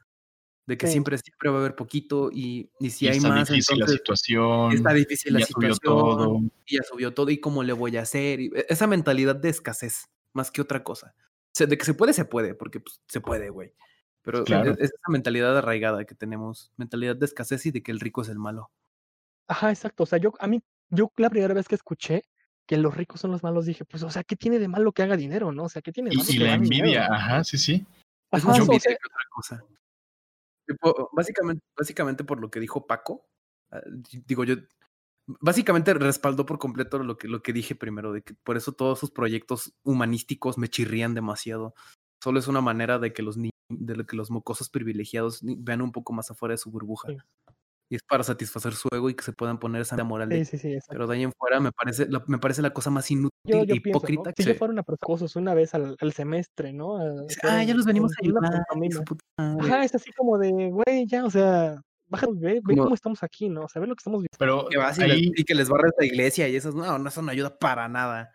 [0.65, 0.93] De que Sí.
[0.93, 3.85] siempre, siempre va a haber poquito y, y si Y hay está más, difícil la
[3.87, 4.73] entonces situación.
[4.73, 5.99] está difícil la ya subió situación.
[6.17, 6.41] todo.
[6.67, 8.39] y ya subió todo y cómo le voy a hacer.
[8.41, 11.15] y e- esa mentalidad de escasez, más que otra cosa.
[11.19, 13.75] O sea, de que se puede, se puede, porque pues, se puede, güey.
[14.23, 14.71] Pero Claro.
[14.71, 18.23] es, es esa mentalidad arraigada que tenemos, mentalidad de escasez y de que el rico
[18.23, 18.71] es el malo.
[19.49, 20.05] Ajá, exacto.
[20.05, 22.23] O sea, yo, a mí, yo la primera vez que escuché
[22.67, 25.03] que los ricos son los malos, dije, pues, o sea, ¿qué tiene de malo que
[25.03, 25.65] haga dinero, no?
[25.65, 26.65] O sea, ¿qué tiene de malo Y, que la dinero?
[26.87, 27.87] envidia, ajá, sí, sí.
[28.31, 29.65] Es Ajá, más o sea, que otra cosa.
[30.67, 33.27] Tipo, básicamente, básicamente por lo que dijo Paco,
[33.73, 34.55] ah, di- digo yo,
[35.41, 38.99] básicamente respaldó por completo lo que, lo que dije primero, de que por eso todos
[38.99, 41.75] sus proyectos humanísticos me chirrían demasiado.
[42.23, 45.93] Solo es una manera de que los ni- de que los mocosos privilegiados vean un
[45.93, 47.09] poco más afuera de su burbuja.
[47.09, 47.17] Sí.
[47.93, 50.57] Y es para satisfacer su ego y que se puedan poner esa moral de sí,
[50.57, 53.11] sí, sí, pero de ahí en fuera me parece, la- me parece la cosa más
[53.11, 54.13] inútil Yo, e yo pienso, ¿no?
[54.15, 56.97] hipócrita Si que yo fuera una persona una vez al, al semestre, ¿no?
[56.97, 57.03] A
[57.43, 58.65] ah, ya los venimos a ayudar.
[59.37, 63.51] Ajá, es así como de, güey, ya, o sea, baja, ve, ve cómo estamos aquí,
[63.51, 63.65] ¿no?
[63.65, 64.39] O sea, ve lo que estamos viendo.
[64.39, 66.99] Pero que vas y, les- ahí, y que les barres la iglesia y esas, no,
[66.99, 68.33] no, eso no ayuda para nada.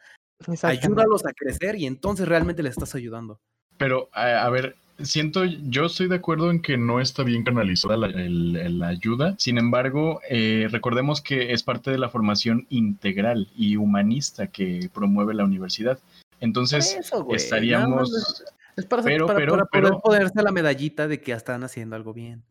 [0.62, 3.40] Ayúdalos a crecer y entonces realmente les estás ayudando.
[3.80, 7.98] pero a, a ver, siento, yo estoy de acuerdo en que no está bien canalizada
[7.98, 9.36] la, el- el- la ayuda.
[9.38, 15.34] Sin embargo, eh, recordemos que es parte de la formación integral y humanista que promueve
[15.34, 16.00] la universidad.
[16.40, 18.12] Entonces, eso, güey, estaríamos...
[18.12, 18.44] más
[18.76, 21.64] Es para, Pero, para- pero, para poder pero- ponerse la medallita de que ya están
[21.64, 22.44] haciendo algo bien.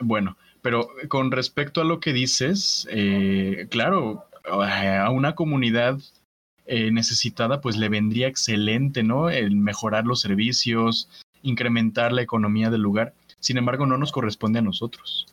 [0.00, 5.98] Bueno, pero con respecto a lo que dices, eh, claro, a una comunidad
[6.66, 9.28] eh, necesitada, pues le vendría excelente, ¿no?
[9.30, 11.08] El mejorar los servicios,
[11.42, 13.14] incrementar la economía del lugar.
[13.40, 15.26] Sin embargo, no nos corresponde a nosotros.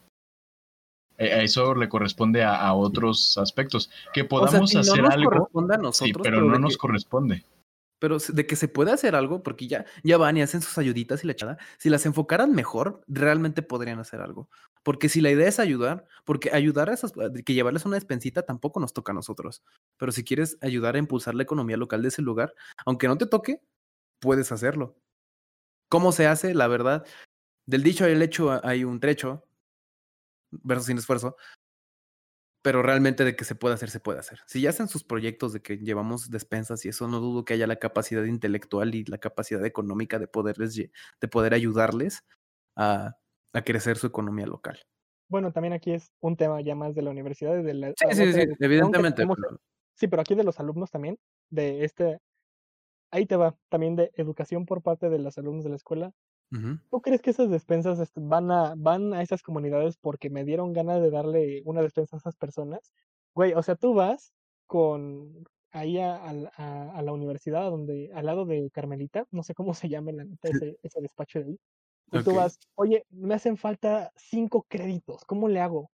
[1.17, 3.91] Eh, a eso le corresponde a, a otros aspectos.
[4.13, 6.59] Que O sea, podamos si no hacer nos algo, corresponde a sí, nosotros, pero no
[6.59, 7.43] nos corresponde.
[7.99, 11.23] pero de que se puede hacer algo, porque ya, ya van y hacen sus ayuditas
[11.23, 14.49] y la echada, si las enfocaran mejor, realmente podrían hacer algo.
[14.83, 17.11] Porque si la idea es ayudar, porque ayudar a esas,
[17.45, 19.63] que llevarles una despensita tampoco nos toca a nosotros.
[19.97, 22.53] Pero si quieres ayudar a impulsar la economía local de ese lugar,
[22.85, 23.61] aunque no te toque,
[24.21, 24.95] puedes hacerlo.
[25.89, 26.53] ¿Cómo se hace?
[26.53, 27.05] La verdad,
[27.65, 29.45] del dicho al hecho hay un trecho,
[30.51, 31.35] verso sin esfuerzo,
[32.61, 34.39] pero realmente de que se puede hacer, se puede hacer.
[34.45, 37.67] Si ya hacen sus proyectos de que llevamos despensas y eso, no dudo que haya
[37.67, 42.23] la capacidad intelectual y la capacidad económica de poderles, de poder ayudarles
[42.75, 43.15] a,
[43.53, 44.79] a crecer su economía local.
[45.29, 48.05] Bueno, también aquí es un tema ya más de la universidad y de la Sí,
[48.15, 49.17] sí, sí, evidentemente.
[49.17, 49.59] tenemos pero-
[49.95, 51.19] Sí, pero aquí de los alumnos también,
[51.49, 52.19] de este,
[53.11, 56.11] ahí te va, también de educación por parte de los alumnos de la escuela.
[56.51, 56.79] Ujú.
[56.91, 61.01] ¿Tú crees que esas despensas van a, van a esas comunidades porque me dieron ganas
[61.01, 62.93] de darle una despensa a esas personas?
[63.35, 64.33] Güey, o sea, tú vas
[64.67, 69.53] con ahí a, al- a- a la universidad donde, al lado de Carmelita, no sé
[69.53, 71.57] cómo se llama la neta ese, ese despacho de ahí.
[72.11, 72.33] Y tú Ok.
[72.35, 75.91] vas, oye, me hacen falta cinco créditos, ¿cómo le hago?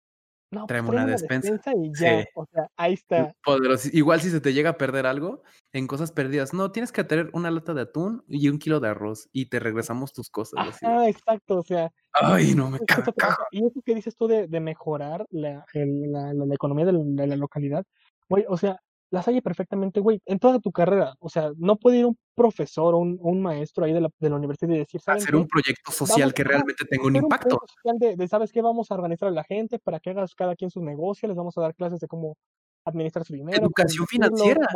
[0.54, 1.52] No, pues tráeme una una despensa.
[1.52, 2.28] despensa y ya, Sí.
[2.34, 3.34] o sea, ahí está.
[3.44, 5.42] Poderosi- Igual si se te llega a perder algo
[5.72, 8.88] en cosas perdidas, no, tienes que tener una lata de atún y un kilo de
[8.88, 10.82] arroz y te regresamos tus cosas.
[10.82, 13.12] Ajá, exacto, o sea, Ay, no me pasa.
[13.50, 17.26] Y eso que dices tú de, de mejorar la, el- la, la- la economía de
[17.26, 17.84] la, localidad,
[18.28, 18.80] güey, o sea,
[19.14, 21.14] las hay perfectamente, güey, en toda tu carrera.
[21.20, 24.28] O sea, no puede ir un profesor o un, un maestro ahí de la, de
[24.30, 25.36] la universidad y decir, ¿saben Hacer qué?
[25.36, 27.56] un proyecto social Vamos- que realmente tenga un impacto.
[27.58, 28.60] proyecto social de, de, ¿sabes qué?
[28.60, 31.56] Vamos a organizar a la gente para que hagas cada quien sus negocios, les vamos
[31.56, 32.36] a dar clases de cómo
[32.84, 33.58] administrar su dinero.
[33.62, 34.66] Educación financiera.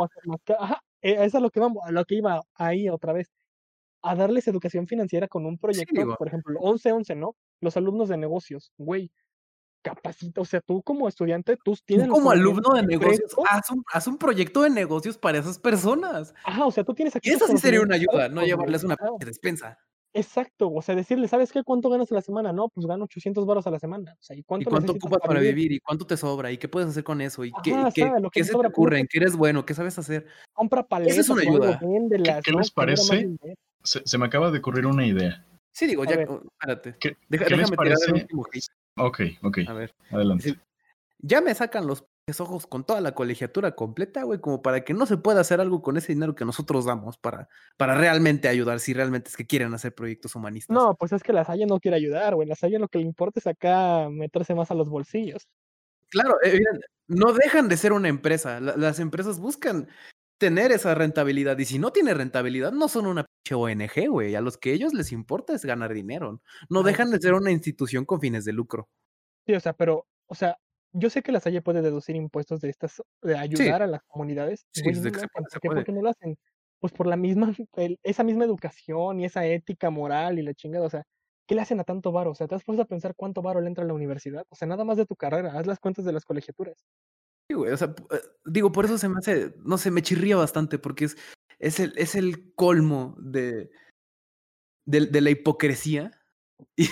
[0.57, 3.27] Ajá, eh, eso es lo que vamos, a lo que iba ahí otra vez.
[4.01, 7.35] A darles educación financiera con un proyecto, por ejemplo, 11-11, ¿no?
[7.61, 9.11] Los alumnos de negocios, güey,
[9.81, 13.83] capacita, o sea, tú como estudiante, tú tienes Tú como alumno de negocios, haz un,
[13.93, 16.33] haz un proyecto de negocios para esas personas.
[16.43, 18.97] Ajá, o sea, tú tienes aquí Y eso sí sería una ayuda, no llevarles una
[19.19, 19.77] despensa.
[20.11, 21.63] Exacto, o sea, decirle, ¿sabes qué?
[21.63, 22.51] ¿Cuánto ganas a la semana?
[22.51, 24.13] No, pues gano 800 baros a la semana.
[24.13, 25.71] O sea, ¿y ¿Y cuánto, cuánto necesitas ocupas para vivir?
[25.71, 26.51] ¿Y cuánto te sobra?
[26.51, 27.45] ¿Y qué puedes hacer con eso?
[27.45, 28.95] ¿Y qué, Ajá, qué, sabe, lo que qué se te ocurre?
[28.95, 29.65] te- ¿En qué eres bueno?
[29.67, 30.25] ¿Qué sabes hacer?
[30.51, 31.79] Compra paletas una o algo, ayuda.
[31.79, 32.57] véndelas, qué ¿no?
[32.57, 33.29] les parece?
[33.83, 35.45] Se, se me acaba de ocurrir una idea.
[35.73, 36.27] Sí, digo, A ya, ver.
[36.59, 36.95] espérate.
[36.99, 38.11] ¿Qué, Deja- qué les déjame tirar el parece?
[38.23, 38.65] último hate.
[38.97, 39.95] Ok, ok, A ver.
[40.11, 40.59] adelante.
[41.19, 42.05] Ya me sacan los
[42.39, 45.81] ojos con toda la colegiatura completa, güey, como para que no se pueda hacer algo
[45.81, 49.73] con ese dinero que nosotros damos para, para realmente ayudar, si realmente es que quieren
[49.73, 50.73] hacer proyectos humanistas.
[50.75, 52.47] No, pues es que la Salle no quiere ayudar, güey.
[52.47, 55.47] La Salle lo que le importa es acá meterse más a los bolsillos.
[56.09, 58.59] Claro, eh, miren, no dejan de ser una empresa.
[58.59, 59.87] la- las empresas buscan
[60.39, 64.35] tener esa rentabilidad y si no tiene rentabilidad, no son una pinche ONG, güey.
[64.35, 66.41] A los que ellos les importa es ganar dinero.
[66.69, 68.89] No dejan de ser una institución con fines de lucro.
[69.45, 70.57] Sí, o sea, pero, o sea,
[70.93, 74.65] yo sé que la Salle puede deducir impuestos de estas, de ayudar a las comunidades.
[74.73, 75.45] Sí, güey, desde que se puede.
[75.75, 76.37] ¿Por qué no lo hacen?
[76.79, 80.85] Pues por la misma, el- esa misma educación y esa ética moral y la chingada,
[80.85, 81.03] o sea,
[81.47, 82.31] ¿qué le hacen a tanto varo?
[82.31, 84.45] O sea, ¿te has puesto a pensar cuánto varo le entra a la universidad?
[84.49, 86.85] O sea, nada más de tu carrera, haz las cuentas de las colegiaturas.
[87.49, 90.03] Sí, güey, o sea, p- eh, digo, por eso se me hace, no sé, me
[90.03, 91.17] chirría bastante porque es,
[91.57, 93.71] es, el, es el colmo de,
[94.85, 96.11] de, de la hipocresía
[96.77, 96.87] y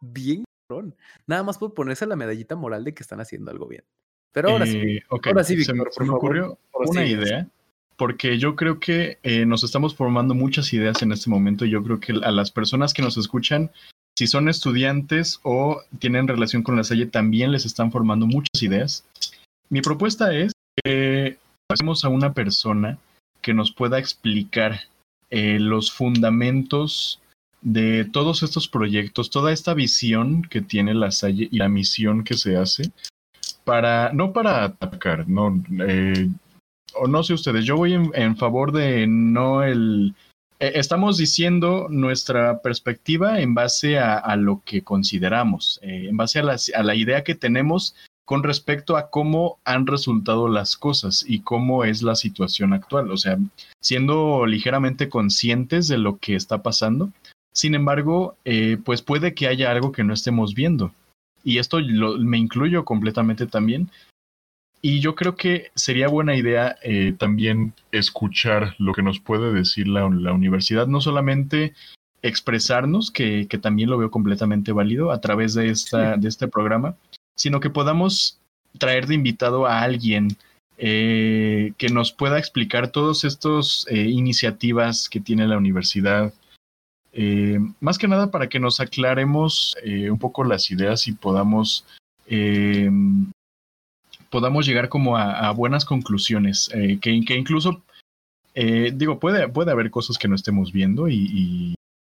[0.00, 0.96] bien cabrón.
[1.26, 3.84] Nada más por ponerse la medallita moral de que están haciendo algo bien.
[4.32, 7.48] Pero ahora sí, Eh, ahora sí, se, me- se me ocurrió una idea,
[7.96, 11.82] porque yo creo que eh, nos estamos formando muchas ideas en este momento y yo
[11.82, 13.70] creo que a las personas que nos escuchan,
[14.16, 19.04] si son estudiantes o tienen relación con la Salle, también les están formando muchas ideas.
[19.70, 20.52] Mi propuesta es
[20.84, 22.98] que pasemos a una persona
[23.40, 24.80] que nos pueda explicar
[25.30, 27.20] eh, los fundamentos
[27.62, 32.34] de todos estos proyectos, toda esta visión que tiene la Salle y la misión que
[32.34, 32.90] se hace
[33.64, 36.28] para, no para atacar, no, eh,
[36.94, 40.14] o no sé ustedes, yo voy en, favor de no el,
[40.58, 46.40] eh, estamos diciendo nuestra perspectiva en base a, a lo que consideramos, eh, en base
[46.40, 47.94] a, las- a la idea que tenemos
[48.30, 53.16] con respecto a cómo han resultado las cosas y cómo es la situación actual, o
[53.16, 53.36] sea,
[53.82, 57.10] siendo ligeramente conscientes de lo que está pasando.
[57.52, 60.92] Sin embargo, eh, pues puede que haya algo que no estemos viendo
[61.42, 63.90] y esto lo- me incluyo completamente también.
[64.80, 69.88] Y yo creo que sería buena idea eh, También escuchar lo que nos puede decir
[69.88, 71.74] la, la universidad, no solamente
[72.22, 76.94] expresarnos, que, que también lo veo completamente válido a través de, esta, de este programa,
[77.40, 78.38] sino que podamos
[78.78, 80.36] traer de invitado a alguien
[80.76, 86.32] eh, que nos pueda explicar todas estas iniciativas que tiene la universidad.
[87.12, 91.84] Eh, más que nada para que nos aclaremos eh, un poco las ideas y podamos
[92.28, 92.88] eh,
[94.30, 97.82] podamos llegar como a, a buenas conclusiones, eh, que, que incluso,
[98.54, 101.74] eh, digo, puede, puede haber cosas que no estemos viendo y, y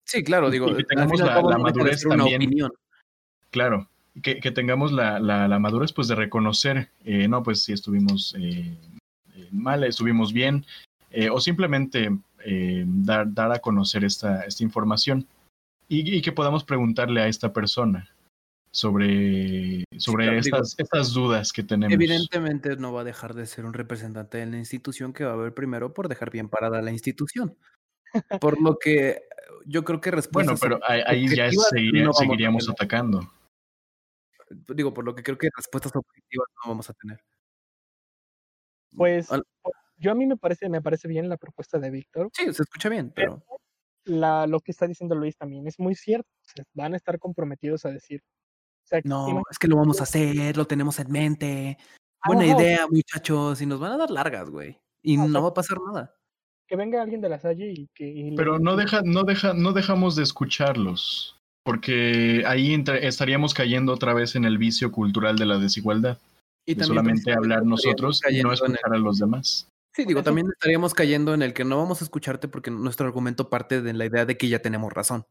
[0.06, 2.42] Sí, claro, y digo, que tengamos y al la- la madurez también.
[2.42, 2.72] opinión.
[3.50, 3.88] claro,
[4.22, 8.36] que, que tengamos la, la, la madurez pues de reconocer, eh, no, pues si estuvimos
[8.38, 8.76] eh,
[9.36, 10.66] eh, mal, estuvimos bien,
[11.12, 12.10] eh, o simplemente
[12.44, 15.28] eh, dar, dar a conocer esta, esta información
[15.88, 18.10] y, y que podamos preguntarle a esta persona
[18.74, 21.94] sobre, sobre claro, digo, estas, estas dudas que tenemos.
[21.94, 25.36] Evidentemente no va a dejar de ser un representante de la institución que va a
[25.36, 27.56] ver primero por dejar bien parada la institución.
[28.40, 29.24] Por lo que
[29.66, 33.30] yo creo que Bueno, respuestas pero ahí, ahí ya seguiría- no seguiríamos atacando.
[34.76, 37.20] Digo, por lo que creo que respuestas objetivas no vamos a tener.
[38.96, 39.44] Pues Al-
[39.98, 42.30] yo a mí me parece, me parece bien la propuesta de Víctor.
[42.34, 43.44] sí, se escucha bien, pero
[44.06, 46.28] La, lo que está diciendo Luis también es muy cierto.
[46.46, 48.22] o sea, van a estar comprometidos a decir.
[48.84, 51.78] O sea, no, es que lo vamos a hacer, lo tenemos en mente.
[52.26, 54.80] Buena Ajá, o sea, idea, muchachos, y nos van a dar largas, güey.
[55.04, 56.16] Y Ah, no va a pasar nada.
[56.68, 58.06] que venga alguien de la Salle y que.
[58.08, 61.40] y le- Pero no deja, no deja, no dejamos de escucharlos.
[61.64, 66.18] Porque ahí estaríamos cayendo otra vez en el vicio cultural de la desigualdad.
[66.66, 69.68] Y de también solamente hablar nosotros y no el- escuchar a los demás.
[69.94, 73.50] Sí, digo, también estaríamos cayendo en el que no vamos a escucharte porque nuestro argumento
[73.50, 75.26] parte de la idea de que ya tenemos razón.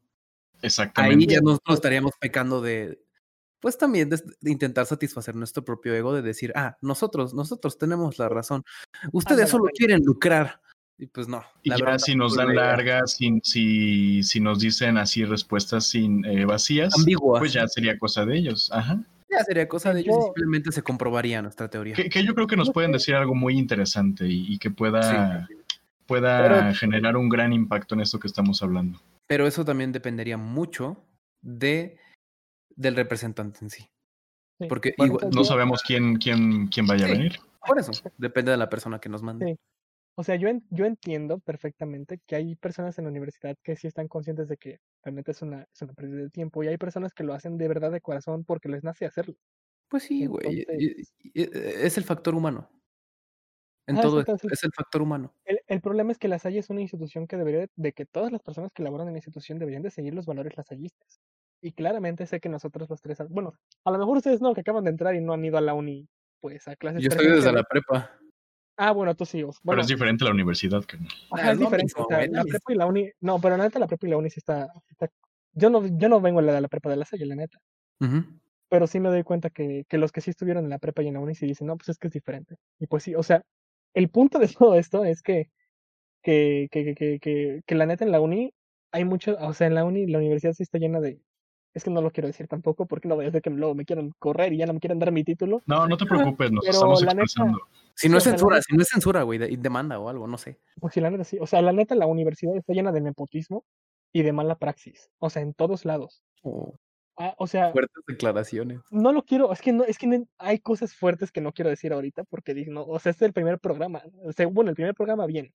[0.57, 1.35] Ahí Exactamente.
[1.35, 3.03] ya nosotros estaríamos pecando de,
[3.61, 8.19] pues también de, de intentar satisfacer nuestro propio ego, de decir, ah, nosotros, nosotros tenemos
[8.19, 8.63] la razón.
[9.13, 9.77] Ustedes solo ándale.
[9.79, 10.61] quieren lucrar.
[11.03, 11.43] Y pues no.
[11.63, 16.45] Y ya si nos dan largas, si, si, si nos dicen así respuestas sin eh,
[16.45, 18.71] vacías, ambiguas, pues ya sería cosa de ellos.
[18.71, 19.03] Ajá.
[19.31, 21.95] ya sería cosa de ellos y Yo- simplemente se comprobaría nuestra teoría.
[21.95, 25.47] Que, que yo creo que nos pueden decir algo muy interesante y, y que pueda,
[25.47, 25.55] Sí.
[26.05, 29.01] pueda Pero- generar un gran impacto en esto que estamos hablando.
[29.27, 31.03] Pero eso también dependería mucho
[31.41, 31.97] de
[32.77, 33.89] del representante en sí.
[34.61, 34.67] Sí.
[34.69, 37.13] Porque Bueno, igual- No sabemos quién, quién, quién vaya Sí.
[37.13, 37.39] a venir.
[37.67, 39.57] por eso, depende de la persona que nos mande.
[40.17, 43.87] O sea, yo, en- yo entiendo perfectamente que hay personas en la universidad que sí
[43.87, 47.15] están conscientes de que realmente es una, es una pérdida de tiempo y hay personas
[47.15, 49.35] que lo hacen de verdad de corazón porque les nace hacerlo.
[49.89, 50.61] Pues sí, güey.
[50.61, 51.43] Entonces- y-
[51.85, 52.71] Es el factor humano.
[53.87, 54.47] En Ajá, todo sí.
[54.53, 55.35] es el factor humano.
[55.45, 58.31] El, el problema es que la Salle es una institución que debería, de que todas
[58.31, 61.21] las personas que laboran en la institución deberían de seguir los valores lasallistas.
[61.63, 63.55] Y claramente sé que nosotros los tres, bueno,
[63.85, 65.75] a lo mejor ustedes no, que acaban de entrar y no han ido a la
[65.75, 66.09] uni,
[66.41, 68.17] pues a clases Yo estoy desde la prepa.
[68.83, 69.43] Ah, bueno, tú sí.
[69.43, 71.85] os- Pero Bueno, es diferente la universidad, que ajá, Ah, es lo diferente.
[71.85, 74.07] mismo, o sea, güey, la prepa y la uni, no, pero la neta la prepa
[74.07, 74.69] y la uni sí está,
[75.53, 77.59] yo no, yo no vengo de la prepa de la Salle, la neta.
[78.71, 81.09] Pero sí me doy cuenta que, que los que sí estuvieron en la prepa y
[81.09, 82.57] en la uni sí dicen, no, pues es que es diferente.
[82.79, 83.43] Y pues sí, o sea,
[83.95, 85.51] el punto de todo esto es que,
[86.23, 88.53] que, que, que, que, que, que la neta en la uni
[88.93, 91.21] hay mucho, o sea, en la uni, la universidad sí está llena de,
[91.75, 93.85] es que no lo quiero decir tampoco, porque no voy a hacer que luego me
[93.85, 95.63] quieran correr y ya no me quieran dar mi título.
[95.67, 97.59] No, no te preocupes, nos Pero estamos la neta- expresando.
[97.95, 100.39] Si no es censura, neta- si no es censura, güey, y demanda o algo, no
[100.39, 100.59] sé.
[100.81, 101.39] Pues sí, la neta sí.
[101.41, 103.65] O sea, la neta la universidad está llena de nepotismo
[104.13, 105.11] y de mala praxis.
[105.19, 106.23] O sea, en todos lados.
[106.43, 106.75] Oh,
[107.23, 108.81] Ah, o sea, fuertes declaraciones.
[108.91, 111.69] no lo quiero, es que no, es que no- hay cosas fuertes que no quiero
[111.69, 114.03] decir ahorita porque no, o sea, este es el primer programa.
[114.25, 115.53] O sea, bueno, el primer programa bien.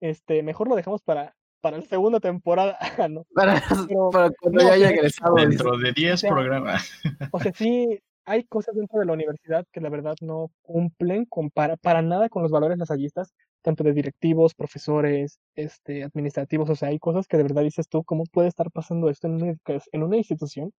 [0.00, 1.34] Este, mejor lo dejamos para,
[1.64, 2.76] para la segunda temporada,
[3.10, 3.24] ¿no?
[3.34, 5.34] Para, Pero- para cuando no, ya haya pero- egresado.
[5.36, 6.90] Dentro de 10 sea, programas.
[7.32, 11.50] O sea, sí, hay cosas dentro de la universidad que la verdad no cumplen con
[11.50, 16.68] para, para nada con los valores lasallistas, tanto de directivos, profesores, este, administrativos.
[16.68, 19.42] O sea, hay cosas que de verdad dices tú, ¿cómo puede estar pasando esto en
[19.42, 19.54] una,
[19.92, 20.70] en una institución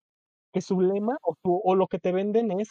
[0.53, 2.68] que su lema o, su- o lo que te venden es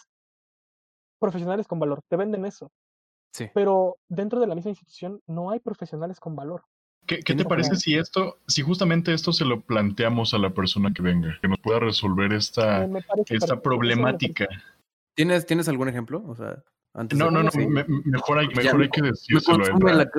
[1.20, 2.02] profesionales con valor?
[2.08, 2.72] Te venden eso.
[3.34, 3.48] Sí.
[3.56, 6.64] Pero dentro de la misma institución no hay profesionales con valor.
[7.24, 11.02] ¿Qué, te parece si esto, si justamente esto se lo planteamos a la persona que
[11.02, 14.48] venga, que nos pueda resolver esta, Eh, me esta me problemática?
[15.16, 16.24] ¿Tienes, ¿Tienes algún ejemplo?
[16.28, 17.66] O sea, antes No, de- no, no, Sí.
[17.68, 19.64] me- mejor hay, Ya, mejor hay que Me decírselo.
[19.64, 20.04] a consume, Efra.
[20.06, 20.12] la,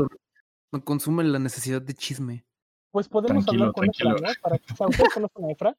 [0.72, 2.44] me consume la necesidad de chisme.
[2.92, 4.28] Pues podemos Tranquilo, hablar con Efra, tranquilo.
[4.28, 4.34] ¿no?
[4.42, 5.76] Para, o sea, ¿ustedes conocen a Efra?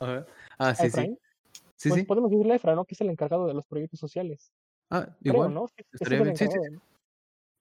[0.60, 1.18] Ah, ¿A sí, sí.
[1.82, 2.02] Pues sí.
[2.04, 2.84] podemos decirle a Efra, ¿no?
[2.84, 4.52] Que es el encargado de los proyectos sociales.
[4.90, 5.54] Ah, Creo, igual.
[5.54, 5.66] ¿no?
[5.68, 6.36] Sí, es el.
[6.36, 6.80] Sí, ¿no?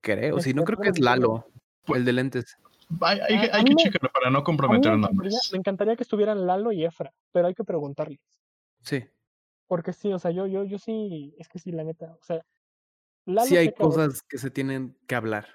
[0.02, 0.40] Creo.
[0.40, 1.48] Sí, no Este, creo que es Lalo,
[1.88, 2.58] el de lentes.
[3.02, 5.50] Hay, hay que- hay me- checarlo para no comprometer me encantaría, nombres.
[5.52, 8.20] me encantaría que estuvieran Lalo y Efra, pero hay que preguntarles.
[8.82, 9.04] Sí.
[9.68, 12.42] Porque sí, o sea, yo, yo, yo sí, es que sí, la neta, o sea,
[13.26, 15.48] Lalo Sí hay cosas que se tienen que hablar.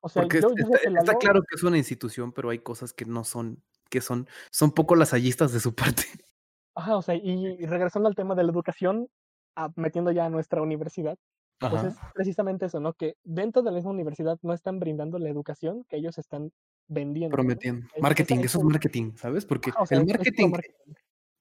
[0.00, 2.58] o sea, Porque yo, es- yo sé está, claro que es una institución, pero hay
[2.58, 6.02] cosas que no son, que son, son poco lasallistas de su parte.
[6.74, 7.20] Ajá, o sea, y,
[7.58, 9.08] y regresando al tema de la educación,
[9.56, 11.16] a- metiendo ya a nuestra universidad,
[11.58, 11.88] pues Ajá.
[11.88, 12.92] es precisamente eso, ¿no?
[12.94, 16.52] Que dentro de la misma universidad no están brindando la educación que ellos están
[16.88, 17.34] vendiendo.
[17.34, 17.86] Prometiendo.
[18.00, 19.44] Marketing, es- eso es marketing, ¿sabes?
[19.46, 20.94] Porque Ajá, o sea, el es puro marketing, marketing.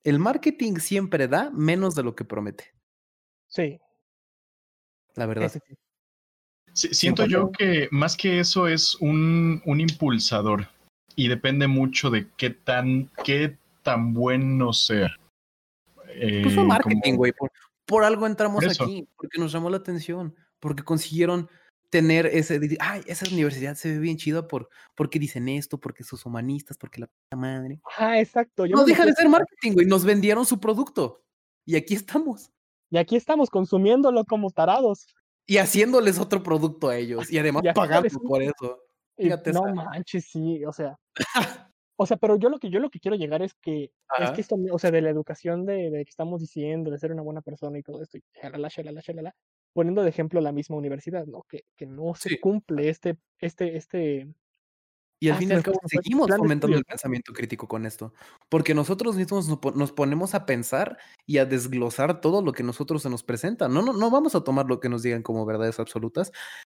[0.04, 2.66] el marketing siempre da menos de lo que promete,
[3.48, 3.80] Sí,
[5.16, 5.50] la verdad.
[5.50, 5.76] sí, sí.
[6.76, 10.68] Sí, siento yo que más que eso es un, un impulsador
[11.16, 15.12] y depende mucho de qué tan, qué tan bueno sea.
[16.16, 17.32] Eh, Pues fue marketing, como- güey.
[17.34, 17.52] Por,
[17.86, 18.84] por algo entramos eso.
[18.84, 21.50] aquí, porque nos llamó la atención, porque consiguieron
[21.90, 26.26] tener ese, ay, esa universidad se ve bien chida por, porque dicen esto, porque sus
[26.26, 27.80] humanistas, porque la puta madre.
[27.86, 28.66] Ajá, exacto.
[28.66, 29.86] yo No deja de ser marketing, güey.
[29.86, 31.24] Nos vendieron su producto.
[31.66, 32.50] Y aquí estamos.
[32.90, 35.06] Y aquí estamos consumiéndolo como tarados.
[35.46, 37.32] Y haciéndoles otro producto a ellos.
[37.32, 38.80] Y además pagando por eso.
[39.18, 40.98] Fíjate no esa- manches, sí, o sea.
[41.98, 44.34] o sea, pero yo lo que yo lo que quiero llegar es que es Ajá.
[44.34, 47.22] que esto, o sea, de la educación de, de que estamos diciendo, de ser una
[47.24, 49.36] buena persona y todo esto, y shalala, shalala, shalala,
[49.74, 51.44] poniendo de ejemplo la misma universidad, ¿no?
[51.50, 52.38] Que, que no se Sí.
[52.40, 54.28] cumple este, este, este,
[55.22, 58.14] Y al Ah, fin y al cabo seguimos fomentando el pensamiento crítico con esto.
[58.50, 63.10] Porque nosotros mismos nos ponemos a pensar y a desglosar todo lo que nosotros se
[63.10, 63.70] nos presenta.
[63.70, 66.34] No, no, no vamos a tomar lo que nos digan como verdades absolutas.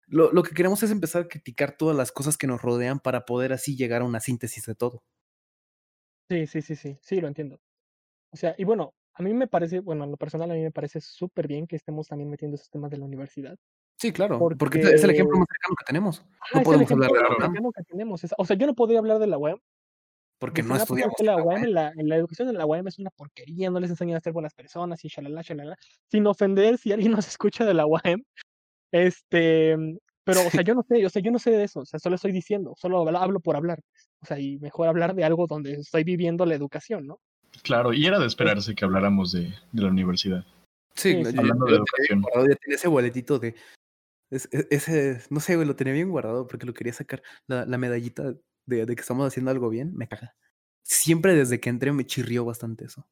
[0.09, 3.25] Lo, lo que queremos es empezar a criticar todas las cosas que nos rodean para
[3.25, 5.03] poder así llegar a una síntesis de todo.
[6.29, 7.59] Sí, sí, sí, sí, sí, lo entiendo.
[8.33, 10.71] O sea, y bueno, a mí me parece, bueno, en lo personal a mí me
[10.71, 13.57] parece súper bien que estemos también metiendo esos temas de la universidad.
[13.99, 14.37] Sí, claro.
[14.59, 16.25] Porque, es el ejemplo Porque- más cercano que tenemos.
[16.39, 18.21] Ah, No podemos hablar de la cercano que tenemos.
[18.37, 19.59] O sea, yo no podría hablar de la UAM.
[20.39, 21.13] porque no "Ah, pues, estudiamos.
[21.13, 21.63] es que la UAM, UAM".
[21.63, 24.33] en la, la educación en la UAM es una porquería, no les enseñan a ser
[24.33, 25.75] buenas personas y shalala, shalala.
[26.11, 28.23] Sin ofender si alguien nos escucha de la UAM.
[28.91, 29.75] Este,
[30.23, 31.99] pero, o sea, yo no sé, o sea, yo no sé de eso, o sea,
[31.99, 33.81] solo estoy diciendo, solo hablo, por hablar.
[34.21, 37.19] O sea, y mejor hablar de algo donde estoy viviendo la educación, ¿no?
[37.63, 40.45] Claro, y era de esperarse que habláramos de, de la universidad.
[40.95, 41.35] Sí, Sí, yo- sí.
[41.35, 42.21] yo- Hablando yo de educación.
[42.21, 43.55] guardado, ya tenía ese boletito de.
[44.31, 47.21] es- e- ese, no sé, güey, lo tenía bien guardado porque lo quería sacar.
[47.47, 48.33] La, la medallita
[48.65, 50.35] de, de que estamos haciendo algo bien, me caga.
[50.83, 53.07] Siempre desde que entré me chirrió bastante eso.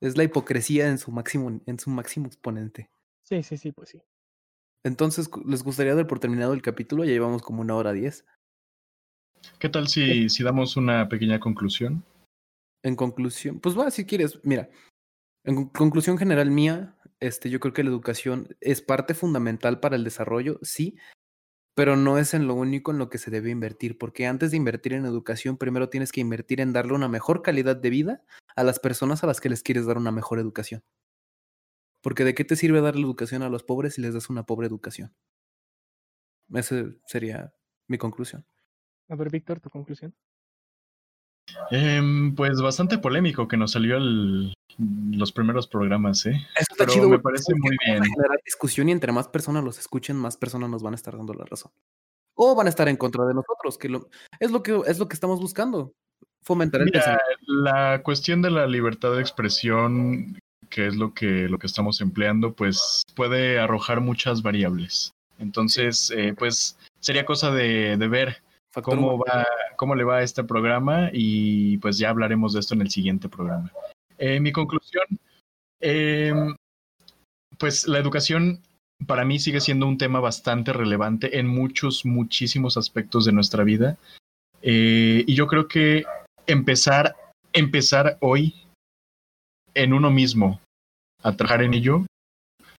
[0.00, 2.90] Es la hipocresía en su máximo, en su máximo exponente.
[3.24, 4.00] Sí, sí, sí, pues sí.
[4.84, 7.04] Entonces, ¿les gustaría dar por terminado el capítulo?
[7.04, 8.24] Ya llevamos como una hora diez.
[9.58, 12.04] ¿Qué tal si, si damos una pequeña conclusión?
[12.84, 14.70] En conclusión, pues va, si quieres, mira,
[15.44, 19.96] en con- conclusión general mía, este, yo creo que la educación es parte fundamental para
[19.96, 20.96] el desarrollo, sí,
[21.74, 24.56] pero no es en lo único en lo que se debe invertir, porque antes de
[24.56, 28.22] invertir en educación, primero tienes que invertir en darle una mejor calidad de vida
[28.56, 30.82] a las personas a las que les quieres dar una mejor educación.
[32.00, 34.66] Porque de qué te sirve darle educación a los pobres si les das una pobre
[34.66, 35.14] educación.
[36.54, 37.52] Esa sería
[37.88, 38.46] mi conclusión.
[39.08, 40.14] A ver, Víctor, tu conclusión.
[41.70, 46.30] Em, pues bastante polémico que nos salió el- los primeros programas, ¿eh?
[46.54, 48.04] Eso está Pero chido, me parece muy bien.
[48.04, 51.34] generar discusión y entre más personas los escuchen, más personas nos van a estar dando
[51.34, 51.72] la razón.
[52.34, 55.08] O van a estar en contra de nosotros, que lo, es lo que es lo
[55.08, 55.94] que estamos buscando.
[56.42, 60.38] Fomentar el Mira, la cuestión de la libertad de expresión,
[60.68, 65.12] que es lo que, lo que estamos empleando, pues puede arrojar muchas variables.
[65.38, 69.24] Entonces, eh, pues sería cosa de, de ver Factor cómo humano.
[69.26, 69.46] va,
[69.76, 73.28] cómo le va a este programa y pues ya hablaremos de esto en el siguiente
[73.28, 73.72] programa.
[74.18, 75.04] Eh, mi conclusión,
[75.80, 76.56] em,
[77.56, 78.60] pues la educación
[79.06, 83.96] para mí sigue siendo un tema bastante relevante en muchos, muchísimos aspectos de nuestra vida.
[84.60, 86.04] Eh, y yo creo que
[86.46, 87.14] empezar,
[87.52, 88.54] empezar hoy
[89.78, 90.60] en uno mismo
[91.22, 92.04] a trabajar en ello,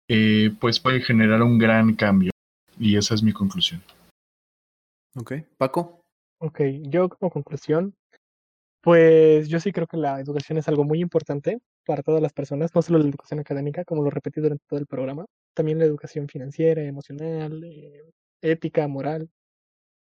[0.09, 2.31] eh, pues puede generar un gran cambio.
[2.77, 3.81] Y esa es mi conclusión.
[5.15, 6.01] Ok, Paco.
[6.39, 7.93] Ok, yo como conclusión,
[8.81, 12.73] pues yo sí creo que la educación es algo muy importante para todas las personas,
[12.73, 16.27] no solo la educación académica, como lo repetí durante todo el programa, también la educación
[16.27, 18.03] financiera, emocional, eh,
[18.41, 19.29] ética, moral,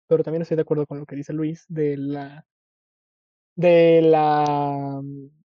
[0.09, 2.45] pero también estoy de acuerdo con lo que dice Luis de la
[3.57, 5.03] de la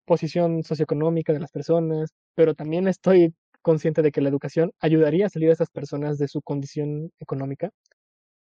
[0.08, 5.30] posición socioeconómica de las personas, pero también estoy consciente de que la educación ayudaría a
[5.30, 7.72] salir a esas personas de su condición económica.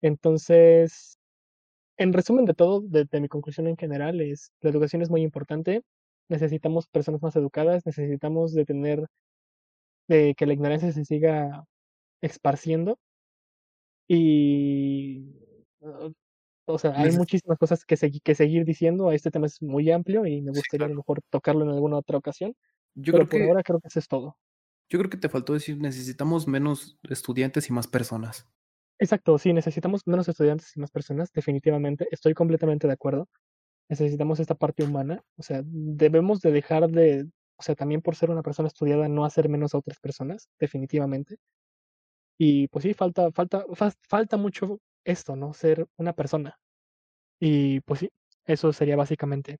[0.02, 1.18] Entonces,
[1.98, 5.22] en resumen de todo, de, de mi conclusión en general es, la educación es muy
[5.22, 5.82] importante,
[6.28, 9.06] necesitamos personas más educadas, necesitamos de tener,
[10.08, 11.64] de que la ignorancia se siga
[12.22, 12.98] esparciendo
[14.08, 15.34] y,
[16.66, 20.42] o sea, hay muchísimas cosas que, que seguir diciendo, este tema es muy amplio y
[20.42, 22.54] me gustaría a lo mejor tocarlo en alguna otra ocasión,
[22.96, 24.36] Yo pero creo por que ahora creo que eso es todo.
[24.90, 28.48] yo creo que te faltó decir necesitamos menos estudiantes y más personas.
[28.98, 33.28] Exacto, sí, necesitamos menos estudiantes y más personas, definitivamente, estoy completamente de acuerdo.
[33.88, 38.30] Necesitamos esta parte humana, o sea, debemos de dejar de, o sea, también por ser
[38.30, 41.38] una persona estudiada, no hacer menos a otras personas, definitivamente.
[42.38, 43.64] Y pues sí, falta, falta,
[44.08, 45.52] falta mucho esto, ¿no?
[45.54, 46.58] Ser una persona.
[47.40, 48.10] Y pues sí,
[48.44, 49.58] eso sería básicamente,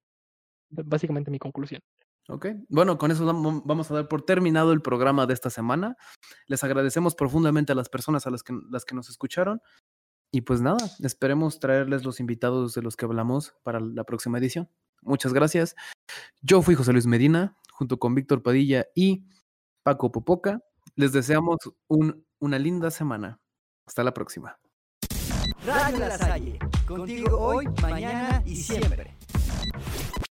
[0.71, 1.81] básicamente mi conclusión.
[2.29, 5.97] Ok, bueno, con eso vamos a dar por terminado el programa de esta semana.
[6.47, 9.61] Les agradecemos profundamente a las personas a las que, las que nos escucharon.
[10.33, 14.71] Y pues nada, esperemos traerles los invitados de los que hablamos para la próxima edición.
[15.03, 15.77] Muchas gracias.
[16.41, 19.27] Yo fui José Luis Medina, junto con Víctor Padilla y
[19.83, 20.61] Paco Popoca.
[20.97, 23.39] Les deseamos un- una linda semana.
[23.87, 24.59] Hasta la próxima.
[25.65, 26.59] Radio La Salle.
[26.87, 29.15] Contigo hoy, mañana y siempre.